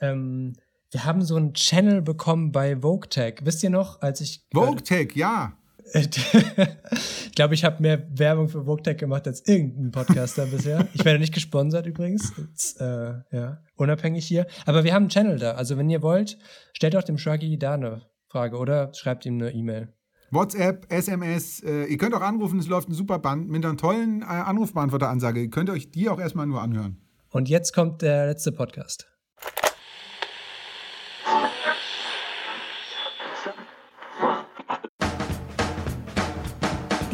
[0.00, 0.54] ähm,
[0.92, 3.40] wir haben so einen Channel bekommen bei VogueTech.
[3.42, 4.44] Wisst ihr noch, als ich.
[4.52, 5.56] VogueTech, ja.
[5.94, 10.86] Ich glaube, ich habe mehr Werbung für VogueTech gemacht als irgendein Podcaster bisher.
[10.94, 12.32] Ich werde nicht gesponsert übrigens.
[12.36, 14.46] Jetzt, äh, ja, unabhängig hier.
[14.64, 15.52] Aber wir haben einen Channel da.
[15.52, 16.38] Also wenn ihr wollt,
[16.72, 19.92] stellt auch dem Shruggy da eine Frage oder schreibt ihm eine E-Mail.
[20.30, 24.22] WhatsApp, SMS, äh, ihr könnt auch anrufen, es läuft ein super Band mit einer tollen
[24.22, 25.40] äh, Anrufbeantworter-Ansage.
[25.40, 27.00] Ihr könnt euch die auch erstmal nur anhören.
[27.30, 29.08] Und jetzt kommt der letzte Podcast.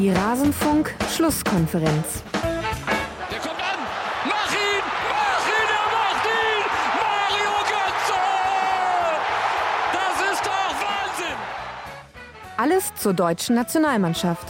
[0.03, 2.25] Die Rasenfunk-Schlusskonferenz.
[3.31, 3.79] Der kommt an!
[4.25, 4.83] Mach ihn!
[5.09, 5.69] Mach ihn!
[5.71, 6.65] Er macht ihn!
[6.99, 8.19] Mario Götze!
[9.93, 11.39] Das ist doch Wahnsinn!
[12.57, 14.49] Alles zur deutschen Nationalmannschaft.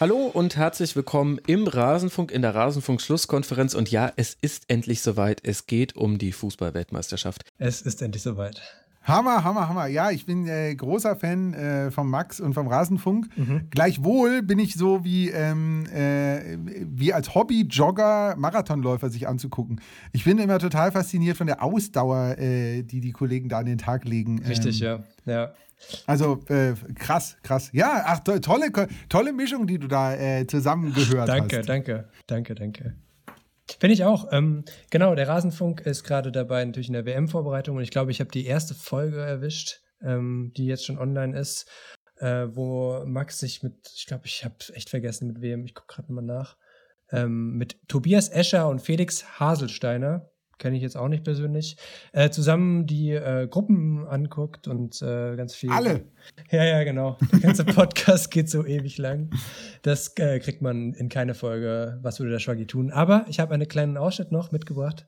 [0.00, 3.74] Hallo und herzlich willkommen im Rasenfunk, in der Rasenfunk-Schlusskonferenz.
[3.74, 5.40] Und ja, es ist endlich soweit.
[5.42, 7.42] Es geht um die Fußballweltmeisterschaft.
[7.58, 8.62] Es ist endlich soweit.
[9.06, 9.86] Hammer, Hammer, Hammer.
[9.86, 13.28] Ja, ich bin äh, großer Fan äh, vom Max und vom Rasenfunk.
[13.36, 13.68] Mhm.
[13.70, 19.80] Gleichwohl bin ich so wie, ähm, äh, wie als Hobby-Jogger Marathonläufer sich anzugucken.
[20.12, 23.78] Ich bin immer total fasziniert von der Ausdauer, äh, die die Kollegen da an den
[23.78, 24.42] Tag legen.
[24.42, 25.32] Richtig, ähm, ja.
[25.32, 25.52] ja.
[26.06, 27.70] Also äh, krass, krass.
[27.72, 28.72] Ja, ach, to tolle,
[29.08, 31.68] tolle Mischung, die du da äh, zusammengehört danke, hast.
[31.68, 33.05] Danke, danke, danke, danke.
[33.78, 34.32] Finde ich auch.
[34.32, 38.20] Ähm, genau, der Rasenfunk ist gerade dabei, natürlich in der WM-Vorbereitung und ich glaube, ich
[38.20, 41.68] habe die erste Folge erwischt, ähm, die jetzt schon online ist,
[42.18, 45.94] äh, wo Max sich mit, ich glaube, ich habe echt vergessen mit wem, ich gucke
[45.94, 46.56] gerade mal nach,
[47.10, 51.76] ähm, mit Tobias Escher und Felix Haselsteiner, kenne ich jetzt auch nicht persönlich,
[52.12, 55.70] äh, zusammen die äh, Gruppen anguckt und äh, ganz viel.
[55.70, 56.04] Alle?
[56.50, 57.18] Ja, ja, genau.
[57.32, 59.30] Der ganze Podcast geht so ewig lang.
[59.82, 62.90] Das äh, kriegt man in keine Folge, was würde der Schwaggi tun.
[62.90, 65.06] Aber ich habe einen kleinen Ausschnitt noch mitgebracht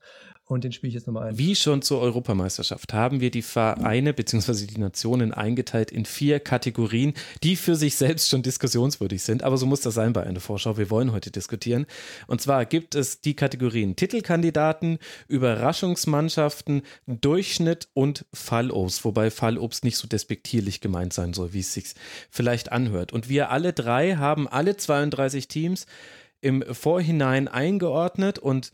[0.49, 1.39] und den spiele ich jetzt nochmal ein.
[1.39, 4.67] Wie schon zur Europameisterschaft haben wir die Vereine bzw.
[4.67, 9.43] die Nationen eingeteilt in vier Kategorien, die für sich selbst schon diskussionswürdig sind.
[9.43, 10.79] Aber so muss das sein bei einer Vorschau.
[10.79, 11.87] Wir wollen heute diskutieren.
[12.27, 19.05] Und zwar gibt es die Kategorien Titelkandidaten, Überraschungsmannschaften, Durchschnitt und Fallobst.
[19.05, 21.95] Wobei Fallobst nicht so despektierlich gemeint sein soll, wie es sich
[22.31, 23.13] vielleicht anhört.
[23.13, 25.87] Und wir alle drei haben alle 32 Teams
[26.41, 28.71] im Vorhinein eingeordnet und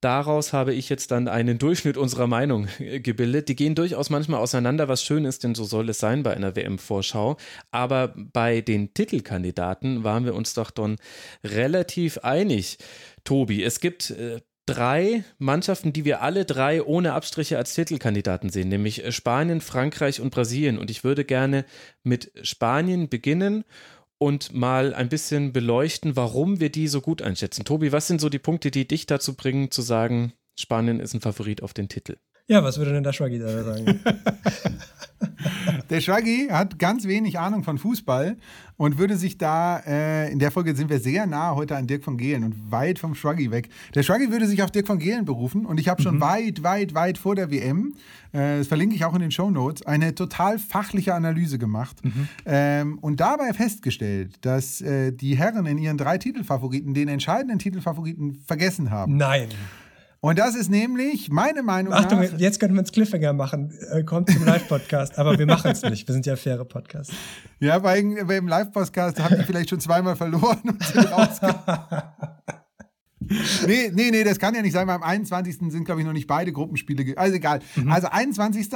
[0.00, 3.48] daraus habe ich jetzt dann einen Durchschnitt unserer Meinung gebildet.
[3.48, 6.56] Die gehen durchaus manchmal auseinander, was schön ist, denn so soll es sein bei einer
[6.56, 7.36] WM-Vorschau.
[7.70, 10.96] Aber bei den Titelkandidaten waren wir uns doch dann
[11.44, 12.78] relativ einig.
[13.24, 18.68] Tobi, es gibt äh, drei Mannschaften, die wir alle drei ohne Abstriche als Titelkandidaten sehen,
[18.68, 20.78] nämlich Spanien, Frankreich und Brasilien.
[20.78, 21.64] Und ich würde gerne
[22.02, 23.64] mit Spanien beginnen
[24.18, 27.64] und mal ein bisschen beleuchten, warum wir die so gut einschätzen.
[27.64, 31.20] Tobi, was sind so die Punkte, die dich dazu bringen, zu sagen, Spanien ist ein
[31.20, 32.16] Favorit auf den Titel?
[32.48, 34.00] Ja, was würde denn der Schwaggi da sagen?
[35.90, 38.36] der Schwaggi hat ganz wenig Ahnung von Fußball
[38.76, 42.04] und würde sich da, äh, in der Folge sind wir sehr nah heute an Dirk
[42.04, 43.68] von Gehlen und weit vom Schwaggi weg.
[43.96, 46.20] Der Schwaggi würde sich auf Dirk von Gehlen berufen und ich habe schon mhm.
[46.20, 47.94] weit, weit, weit vor der WM,
[48.32, 52.28] äh, das verlinke ich auch in den Show Notes, eine total fachliche Analyse gemacht mhm.
[52.44, 58.36] ähm, und dabei festgestellt, dass äh, die Herren in ihren drei Titelfavoriten den entscheidenden Titelfavoriten
[58.46, 59.16] vergessen haben.
[59.16, 59.48] Nein.
[60.26, 62.36] Und das ist nämlich meine Meinung Achtung, nach.
[62.36, 63.72] jetzt könnten wir uns Cliffhanger machen.
[63.92, 66.08] Äh, kommt zum Live-Podcast, aber wir machen es nicht.
[66.08, 67.14] Wir sind ja faire Podcasts.
[67.60, 71.08] Ja, weil im Live-Podcast habt ihr vielleicht schon zweimal verloren und sind
[73.68, 74.88] nee, nee, nee, das kann ja nicht sein.
[74.88, 75.58] Beim 21.
[75.70, 77.16] sind, glaube ich, noch nicht beide Gruppenspiele.
[77.16, 77.60] Also egal.
[77.76, 77.92] Mhm.
[77.92, 78.68] Also 21.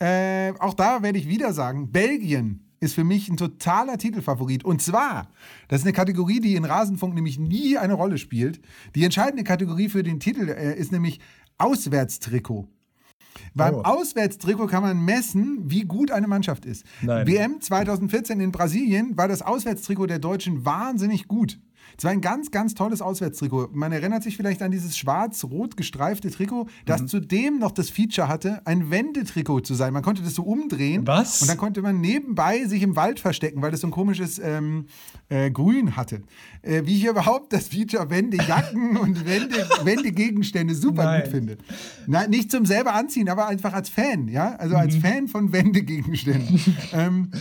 [0.00, 4.64] Äh, auch da werde ich wieder sagen, Belgien ist für mich ein totaler Titelfavorit.
[4.64, 5.28] Und zwar,
[5.68, 8.60] das ist eine Kategorie, die in Rasenfunk nämlich nie eine Rolle spielt.
[8.94, 11.20] Die entscheidende Kategorie für den Titel äh, ist nämlich
[11.58, 12.68] Auswärtstrikot.
[13.54, 13.82] Beim Oh.
[13.82, 16.84] Auswärtstrikot kann man messen, wie gut eine Mannschaft ist.
[17.02, 17.26] Nein.
[17.26, 21.60] WM 2014 in Brasilien war das Auswärtstrikot der Deutschen wahnsinnig gut.
[21.98, 23.70] Es war ein ganz, ganz tolles Auswärtstrikot.
[23.72, 27.08] Man erinnert sich vielleicht an dieses schwarz-rot gestreifte Trikot, das Mhm.
[27.08, 29.92] zudem noch das Feature hatte, ein Wendetrikot zu sein.
[29.92, 31.04] Man konnte das so umdrehen.
[31.08, 31.42] Was?
[31.42, 34.86] Und dann konnte man nebenbei sich im Wald verstecken, weil das so ein komisches ähm,
[35.28, 36.22] äh, Grün hatte.
[36.62, 41.22] Äh, wie ich überhaupt das Feature Wendejacken und Wende, Wendegegenstände super Nein.
[41.22, 41.58] gut finde.
[42.06, 44.54] Nein, nicht zum selber anziehen, aber einfach als Fan, ja?
[44.54, 45.00] Also als Mhm.
[45.00, 46.60] Fan von Wendegegenständen.
[46.92, 47.32] ähm,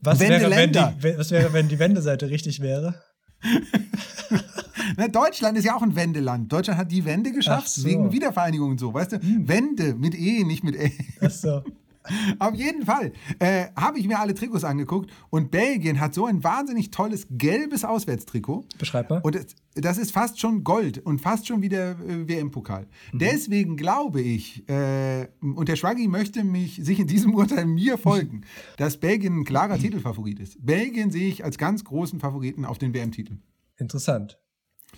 [0.00, 0.78] Was wäre, wenn die,
[1.18, 2.94] was wäre, wenn die Wendeseite richtig wäre?
[4.96, 6.52] Na, Deutschland ist ja auch ein Wendeland.
[6.52, 7.84] Deutschland hat die Wende geschafft, so.
[7.84, 9.20] wegen Wiedervereinigung und so, weißt du?
[9.22, 10.92] Wende mit E, nicht mit E.
[11.20, 11.62] Ach so.
[12.38, 16.42] Auf jeden Fall äh, habe ich mir alle Trikots angeguckt und Belgien hat so ein
[16.44, 18.64] wahnsinnig tolles gelbes Auswärtstrikot.
[18.78, 19.20] Beschreib mal.
[19.20, 22.86] Und das, das ist fast schon Gold und fast schon wie der äh, WM-Pokal.
[23.12, 28.42] Deswegen glaube ich, äh, und der Schwaggi möchte mich, sich in diesem Urteil mir folgen,
[28.76, 30.64] dass Belgien ein klarer Titelfavorit ist.
[30.64, 33.38] Belgien sehe ich als ganz großen Favoriten auf den WM-Titel.
[33.76, 34.38] Interessant.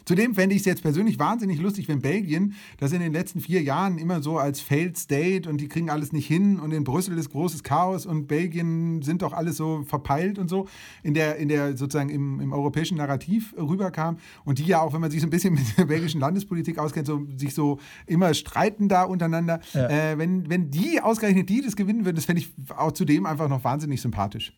[0.05, 3.63] Zudem fände ich es jetzt persönlich wahnsinnig lustig, wenn Belgien, das in den letzten vier
[3.63, 7.17] Jahren immer so als Failed State und die kriegen alles nicht hin und in Brüssel
[7.19, 10.67] ist großes Chaos und Belgien sind doch alles so verpeilt und so,
[11.03, 15.01] in der, in der sozusagen im, im europäischen Narrativ rüberkam und die ja auch, wenn
[15.01, 18.89] man sich so ein bisschen mit der belgischen Landespolitik auskennt, so, sich so immer streiten
[18.89, 19.61] da untereinander.
[19.73, 19.89] Ja.
[19.89, 23.49] Äh, wenn, wenn die ausgerechnet die das gewinnen würden, das fände ich auch zudem einfach
[23.49, 24.53] noch wahnsinnig sympathisch.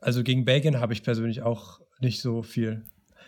[0.00, 2.84] Also gegen Belgien habe ich persönlich auch nicht so viel.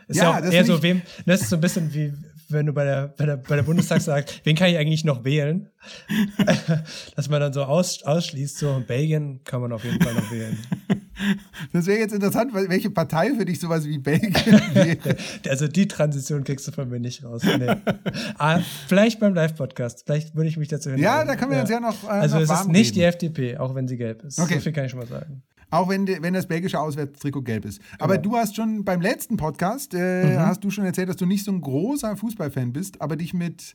[0.08, 2.12] Ist Ja, ja, das eher so, wem, das ist so ein bisschen wie,
[2.48, 5.24] wenn du bei der, bei der, bei der Bundestag sagst, wen kann ich eigentlich noch
[5.24, 5.68] wählen?
[7.16, 10.56] Dass man dann so aus, ausschließt, so Belgien kann man auf jeden Fall noch wählen.
[11.72, 14.34] Das wäre jetzt interessant, welche Partei für dich sowas wie Belgien
[14.74, 15.16] wäre.
[15.48, 17.40] Also die Transition kriegst du von mir nicht raus.
[17.42, 17.74] Nee.
[18.36, 20.02] ah, vielleicht beim Live-Podcast.
[20.04, 21.26] Vielleicht würde ich mich dazu Ja, hinreißen.
[21.28, 22.94] da können wir uns ja noch, äh, Also noch es ist nicht reden.
[22.96, 24.38] die FDP, auch wenn sie gelb ist.
[24.38, 24.56] Okay.
[24.56, 25.42] So viel kann ich schon mal sagen.
[25.70, 27.80] Auch wenn, wenn das belgische Auswärtstrikot gelb ist.
[27.98, 28.30] Aber Genau.
[28.30, 30.38] du hast schon beim letzten Podcast, äh, Mhm.
[30.40, 33.74] hast du schon erzählt, dass du nicht so ein großer Fußballfan bist, aber dich mit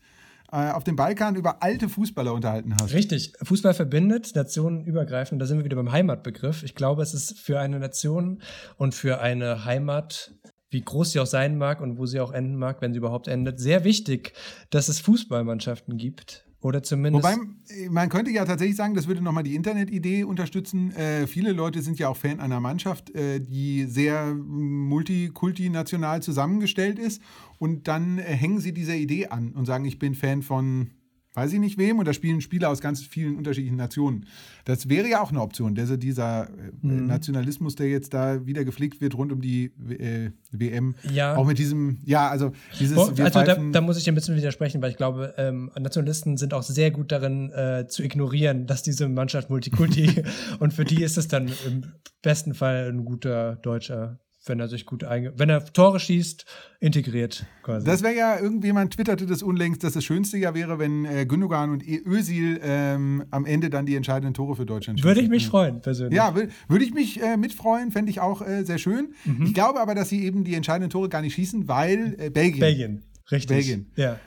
[0.54, 2.92] äh, auf dem Balkan über alte Fußballer unterhalten hast.
[2.94, 3.32] Richtig.
[3.42, 5.42] Fußball verbindet, nationenübergreifend.
[5.42, 6.64] Da sind wir wieder beim Heimatbegriff.
[6.64, 8.42] Ich glaube, es ist für eine Nation
[8.76, 10.34] und für eine Heimat,
[10.70, 13.30] wie groß sie auch sein mag und wo sie auch enden mag, wenn sie überhaupt
[13.30, 14.34] endet, sehr wichtig,
[14.72, 16.46] dass es Fußballmannschaften gibt.
[16.62, 17.26] Oder zumindest.
[17.26, 17.38] Wobei,
[17.70, 20.91] äh, man könnte ja tatsächlich sagen, das würde nochmal die Internetidee unterstützen.
[20.91, 27.22] Äh, viele Leute sind ja auch Fan einer Mannschaft, äh, die sehr multikultinational zusammengestellt ist.
[27.57, 30.91] Und dann äh, hängen sie dieser Idee an und sagen, ich bin Fan von
[31.34, 34.25] weiß ich nicht wem und da spielen Spieler aus ganz vielen unterschiedlichen Nationen.
[34.65, 35.77] Das wäre ja auch eine Option.
[35.77, 37.05] Also dieser äh, Mhm.
[37.07, 40.95] Nationalismus, der jetzt da wieder gepflegt wird rund um die äh, WM.
[41.13, 41.36] Ja.
[41.36, 42.97] Auch mit diesem, ja, also dieses.
[42.97, 46.53] Wo- also da, da muss ich ein bisschen widersprechen, weil ich glaube, ähm, Nationalisten sind
[46.53, 50.23] auch sehr gut darin äh, zu ignorieren, dass diese Mannschaft Multikulti
[50.59, 51.84] und für die ist es dann im
[52.21, 56.46] besten Fall ein guter Deutscher, wenn er sich gut einge wenn er Tore schießt,
[56.80, 57.86] integriert quasi.
[57.86, 61.70] Das wäre ja, irgendjemand twitterte das unlängst, dass das Schönste ja wäre, wenn äh, Gündogan
[61.70, 65.08] und E- Özil ähm, am Ende dann die entscheidenden Tore für Deutschland schießen.
[65.10, 66.16] Würde ich mich freuen, persönlich.
[66.18, 69.14] Ja, wür- würde ich mich äh, mitfreuen, fände ich auch äh, sehr schön.
[69.26, 69.46] Mhm.
[69.46, 72.60] Ich glaube aber, dass sie eben die entscheidenden Tore gar nicht schießen, weil äh, Belgien.
[72.60, 73.56] Belgien, richtig.
[73.58, 73.92] Belgien.
[73.96, 74.18] Ja.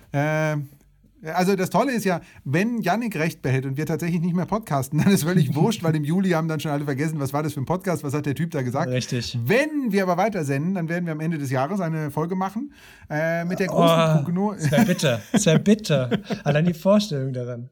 [1.34, 4.98] Also das Tolle ist ja, wenn Yannick recht behält und wir tatsächlich nicht mehr podcasten,
[5.02, 7.54] dann ist völlig wurscht, weil im Juli haben dann schon alle vergessen, was war das
[7.54, 8.90] für ein Podcast, was hat der Typ da gesagt.
[8.90, 9.38] Richtig.
[9.44, 12.72] Wenn wir aber weiter senden, dann werden wir am Ende des Jahres eine Folge machen
[13.08, 14.70] äh, mit der großen Oh, Prognose.
[14.70, 15.20] wäre bitter.
[15.32, 16.10] Wäre bitter.
[16.44, 17.70] Allein die Vorstellung daran.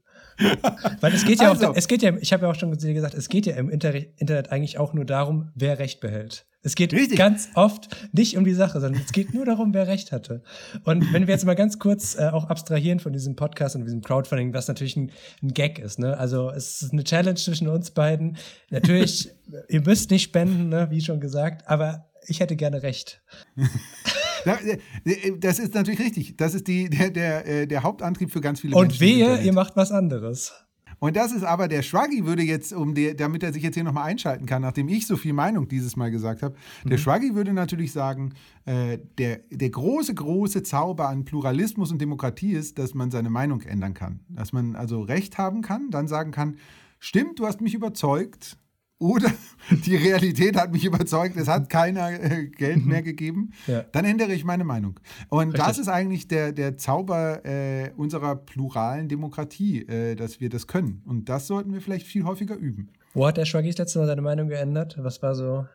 [1.01, 1.69] Weil es geht ja Also.
[1.69, 3.95] auch, es geht ja, ich habe ja auch schon gesagt, es geht ja im Inter
[3.95, 6.47] Internet eigentlich auch nur darum, wer Recht behält.
[6.65, 7.19] Es geht Richtig.
[7.19, 10.43] ganz oft nicht um die Sache, sondern es geht nur darum, wer Recht hatte.
[10.85, 14.01] Und wenn wir jetzt mal ganz kurz äh, auch abstrahieren von diesem Podcast und diesem
[14.01, 15.11] Crowdfunding, was natürlich ein,
[15.43, 16.17] ein Gag ist, ne?
[16.17, 18.37] Also es ist eine Challenge zwischen uns beiden.
[18.71, 19.31] Natürlich,
[19.69, 20.89] ihr müsst nicht spenden, ne?
[20.91, 23.23] wie schon gesagt, aber ich hätte gerne Recht.
[24.45, 24.59] Ja,
[25.05, 26.37] äh, Das ist natürlich richtig.
[26.37, 29.03] Das ist die, der, der, äh, der Hauptantrieb für ganz viele Und Menschen.
[29.03, 30.53] im wehe, ihr macht was anderes.
[31.03, 33.83] Und das ist aber der Shruggy würde jetzt, um die, damit er sich jetzt hier
[33.83, 37.53] nochmal einschalten kann, nachdem ich so viel Meinung dieses Mal gesagt habe, der Shruggy würde
[37.53, 38.35] natürlich sagen,
[38.67, 43.63] äh, der, der große, große Zauber an Pluralismus und Demokratie ist, dass man seine Meinung
[43.63, 44.21] ändern kann.
[44.29, 46.57] Dass man also Recht haben kann, dann sagen kann,
[47.01, 48.57] stimmt, du hast mich überzeugt
[49.03, 49.31] oder
[49.87, 53.83] die Realität hat mich überzeugt, es hat keiner äh, Geld mehr gegeben, Ja.
[53.93, 54.99] dann ändere ich meine Meinung.
[55.29, 55.83] Und das Richtig.
[55.83, 61.03] ist eigentlich der, der Zauber äh, unserer pluralen Demokratie, äh, dass wir das können.
[61.05, 62.89] Und das sollten wir vielleicht viel häufiger üben.
[63.15, 64.97] Wo hat der Schwaggi das letzte Mal seine Meinung geändert?
[64.99, 65.67] Was war so?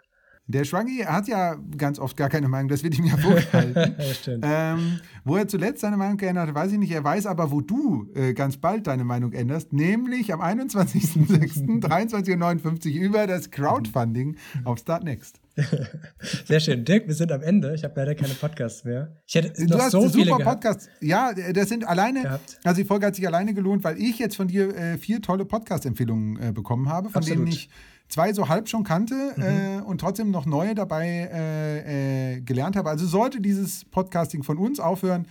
[0.49, 3.95] Der Schwangi hat ja ganz oft gar keine Meinung, das will ich mir ja vorhalten.
[4.41, 6.91] Ähm, wo er zuletzt seine Meinung geändert hat, weiß ich nicht.
[6.91, 11.81] Er weiß aber, wo du äh, ganz bald deine Meinung änderst, nämlich am 21.06.
[11.81, 15.39] 23.59 Uhr über das Crowdfunding auf Startnext.
[16.45, 16.85] Sehr schön.
[16.85, 17.73] Dirk, wir sind am Ende.
[17.73, 19.17] Ich habe leider keine Podcasts mehr.
[19.25, 20.61] Ich hätte Du noch hast so viele super gehabt.
[20.61, 20.89] Podcasts.
[21.01, 22.59] Ja, das sind alleine, Gehabt.
[22.63, 25.45] also die Folge hat sich alleine gelohnt, weil ich jetzt von dir äh, vier tolle
[25.45, 27.39] Podcast-Empfehlungen äh, bekommen habe, von Absolut.
[27.39, 27.69] Denen ich
[28.09, 32.89] zwei so halb schon kannte äh, und trotzdem noch neue dabei äh, äh, gelernt habe.
[32.89, 35.27] Also sollte dieses Podcasting von uns aufhören,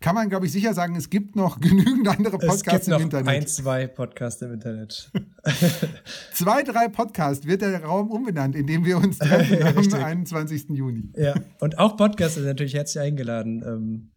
[0.00, 2.92] kann man, glaube ich, sicher sagen, es gibt noch genügend andere Es gibt Podcasts im
[2.92, 3.28] noch Internet.
[3.28, 5.10] ein, zwei Podcasts im Internet.
[6.34, 9.94] Zwei, drei Podcasts wird der Raum umbenannt, in dem wir uns treffen am Richtig.
[9.94, 10.70] 21.
[10.70, 11.12] Juni.
[11.16, 11.34] ja.
[11.60, 14.10] Und auch Podcasts sind natürlich herzlich eingeladen ähm,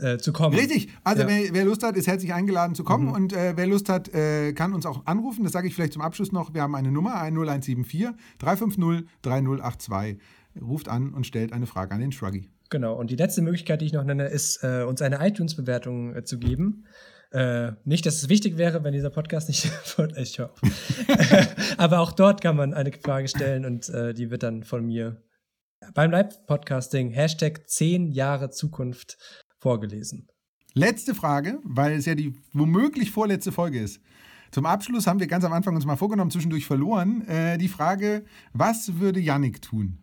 [0.00, 0.54] äh, zu kommen.
[0.56, 0.88] Richtig.
[1.04, 1.28] Also Ja.
[1.28, 3.06] wer, wer Lust hat, ist herzlich eingeladen zu kommen.
[3.06, 3.12] Mhm.
[3.12, 5.44] Und äh, wer Lust hat, äh, kann uns auch anrufen.
[5.44, 6.54] Das sage ich vielleicht zum Abschluss noch.
[6.54, 10.18] Wir haben eine Nummer, 0174 350 3082.
[10.60, 12.50] Ruft an und stellt eine Frage an den Shruggy.
[12.70, 12.94] Genau.
[12.94, 16.38] Und die letzte Möglichkeit, die ich noch nenne, ist, äh, uns eine iTunes-Bewertung äh, zu
[16.38, 16.86] geben.
[17.32, 20.60] Äh, nicht, dass es wichtig wäre, wenn dieser Podcast nicht von ich hör auf.
[21.78, 25.22] Aber auch dort kann man eine Frage stellen und äh, die wird dann von mir
[25.94, 29.16] beim Live-Podcasting Hashtag 10 Jahre Zukunft
[29.60, 30.28] vorgelesen.
[30.74, 34.00] Letzte Frage, weil es ja die womöglich vorletzte Folge ist.
[34.50, 37.26] Zum Abschluss haben wir ganz am Anfang uns mal vorgenommen, zwischendurch verloren.
[37.28, 40.02] Äh, die Frage, was würde Yannick tun?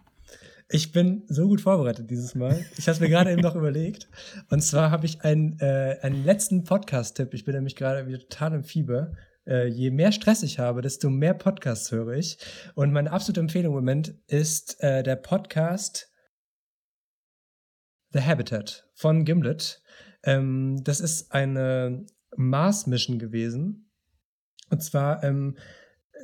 [0.70, 2.66] Ich bin so gut vorbereitet dieses Mal.
[2.78, 4.10] Ich habe es mir gerade eben noch überlegt.
[4.50, 7.34] Und zwar habe ich einen, äh, einen letzten Podcast-Tipp.
[7.34, 9.14] Ich bin nämlich gerade wieder total im Fieber.
[9.46, 12.38] Äh, je mehr Stress ich habe, desto mehr Podcasts höre ich.
[12.76, 16.07] Und meine absolute Empfehlung im Moment ist äh, der Podcast
[18.18, 19.82] The Habitat von Gimlet.
[20.24, 22.06] Ähm, das ist eine
[22.36, 23.92] Mars-Mission gewesen.
[24.72, 25.56] Und zwar ähm,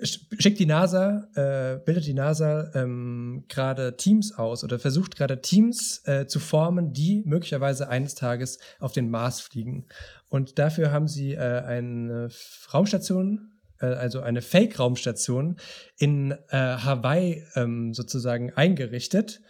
[0.02, 5.40] sch- schickt die NASA, äh, bildet die NASA ähm, gerade Teams aus oder versucht gerade
[5.42, 9.86] Teams äh, zu formen, die möglicherweise eines Tages auf den Mars fliegen.
[10.30, 12.30] Und dafür haben sie äh, eine
[12.74, 15.58] Raumstation, äh, also eine Fake-Raumstation
[15.98, 19.42] in äh, Hawaii ähm, sozusagen eingerichtet,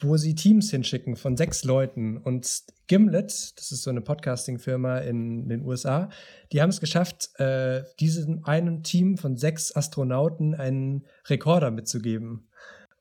[0.00, 2.16] wo sie Teams hinschicken von sechs Leuten.
[2.16, 6.08] Und Gimlet, das ist so eine Podcasting-Firma in den USA,
[6.52, 12.46] die haben es geschafft, äh, diesem einen Team von sechs Astronauten einen Rekorder mitzugeben.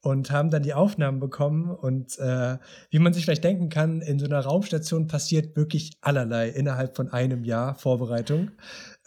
[0.01, 1.71] Und haben dann die Aufnahmen bekommen.
[1.71, 2.57] Und äh,
[2.89, 7.09] wie man sich vielleicht denken kann, in so einer Raumstation passiert wirklich allerlei innerhalb von
[7.09, 8.51] einem Jahr Vorbereitung.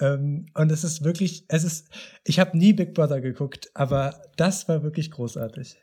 [0.00, 1.88] Ähm, und es ist wirklich, es ist,
[2.24, 5.78] ich habe nie Big Brother geguckt, aber das war wirklich großartig.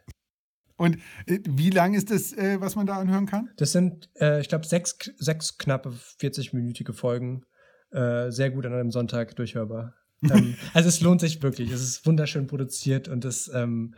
[0.80, 3.50] Und äh, wie lang ist das, äh, was man da anhören kann?
[3.58, 7.44] Das sind, äh, ich glaube, sechs, sechs knappe 40-minütige Folgen.
[7.92, 9.94] Äh, sehr gut an einem Sonntag durchhörbar.
[10.24, 11.70] ähm, also es lohnt sich wirklich.
[11.72, 13.94] Es ist wunderschön produziert und es, ähm,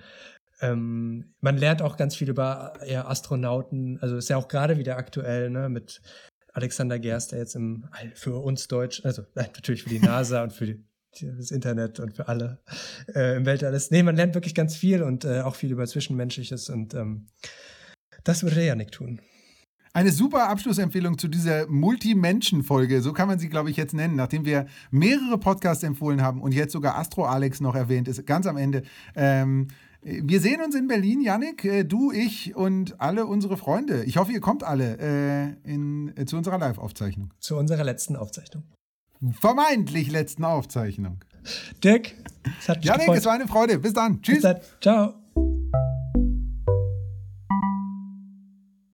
[0.60, 4.00] ähm, man lernt auch ganz viel über ja, Astronauten.
[4.02, 6.02] Also ist ja auch gerade wieder aktuell, ne, mit
[6.52, 10.66] Alexander Gerst, der jetzt im für uns Deutsch, also natürlich für die NASA und für
[10.66, 10.84] die,
[11.20, 12.60] das Internet und für alle
[13.14, 13.92] äh, im Weltall ist.
[13.92, 17.28] Nee, man lernt wirklich ganz viel und äh, auch viel über Zwischenmenschliches und ähm,
[18.24, 19.20] das würde der Janik tun.
[19.94, 24.46] Eine super Abschlussempfehlung zu dieser Multi-Menschen-Folge, so kann man sie, glaube ich, jetzt nennen, nachdem
[24.46, 28.56] wir mehrere Podcasts empfohlen haben und jetzt sogar Astro Alex noch erwähnt ist, ganz am
[28.56, 28.84] Ende.
[29.16, 29.68] Ähm,
[30.02, 34.06] wir sehen uns in Berlin, Yannick, äh, du, ich und alle unsere Freunde.
[34.06, 37.34] Ich hoffe, ihr kommt alle äh, in, äh, zu unserer Live-Aufzeichnung.
[37.40, 38.64] Zu unserer letzten Aufzeichnung.
[39.40, 41.20] Vermeintlich letzten Aufzeichnung.
[41.84, 42.14] Dirk,
[42.60, 43.18] es hat mich Yannick, gefreut.
[43.18, 43.80] es war eine Freude.
[43.80, 44.22] Bis dann.
[44.22, 44.36] Tschüss.
[44.36, 44.60] Bis dann.
[44.82, 45.21] Ciao.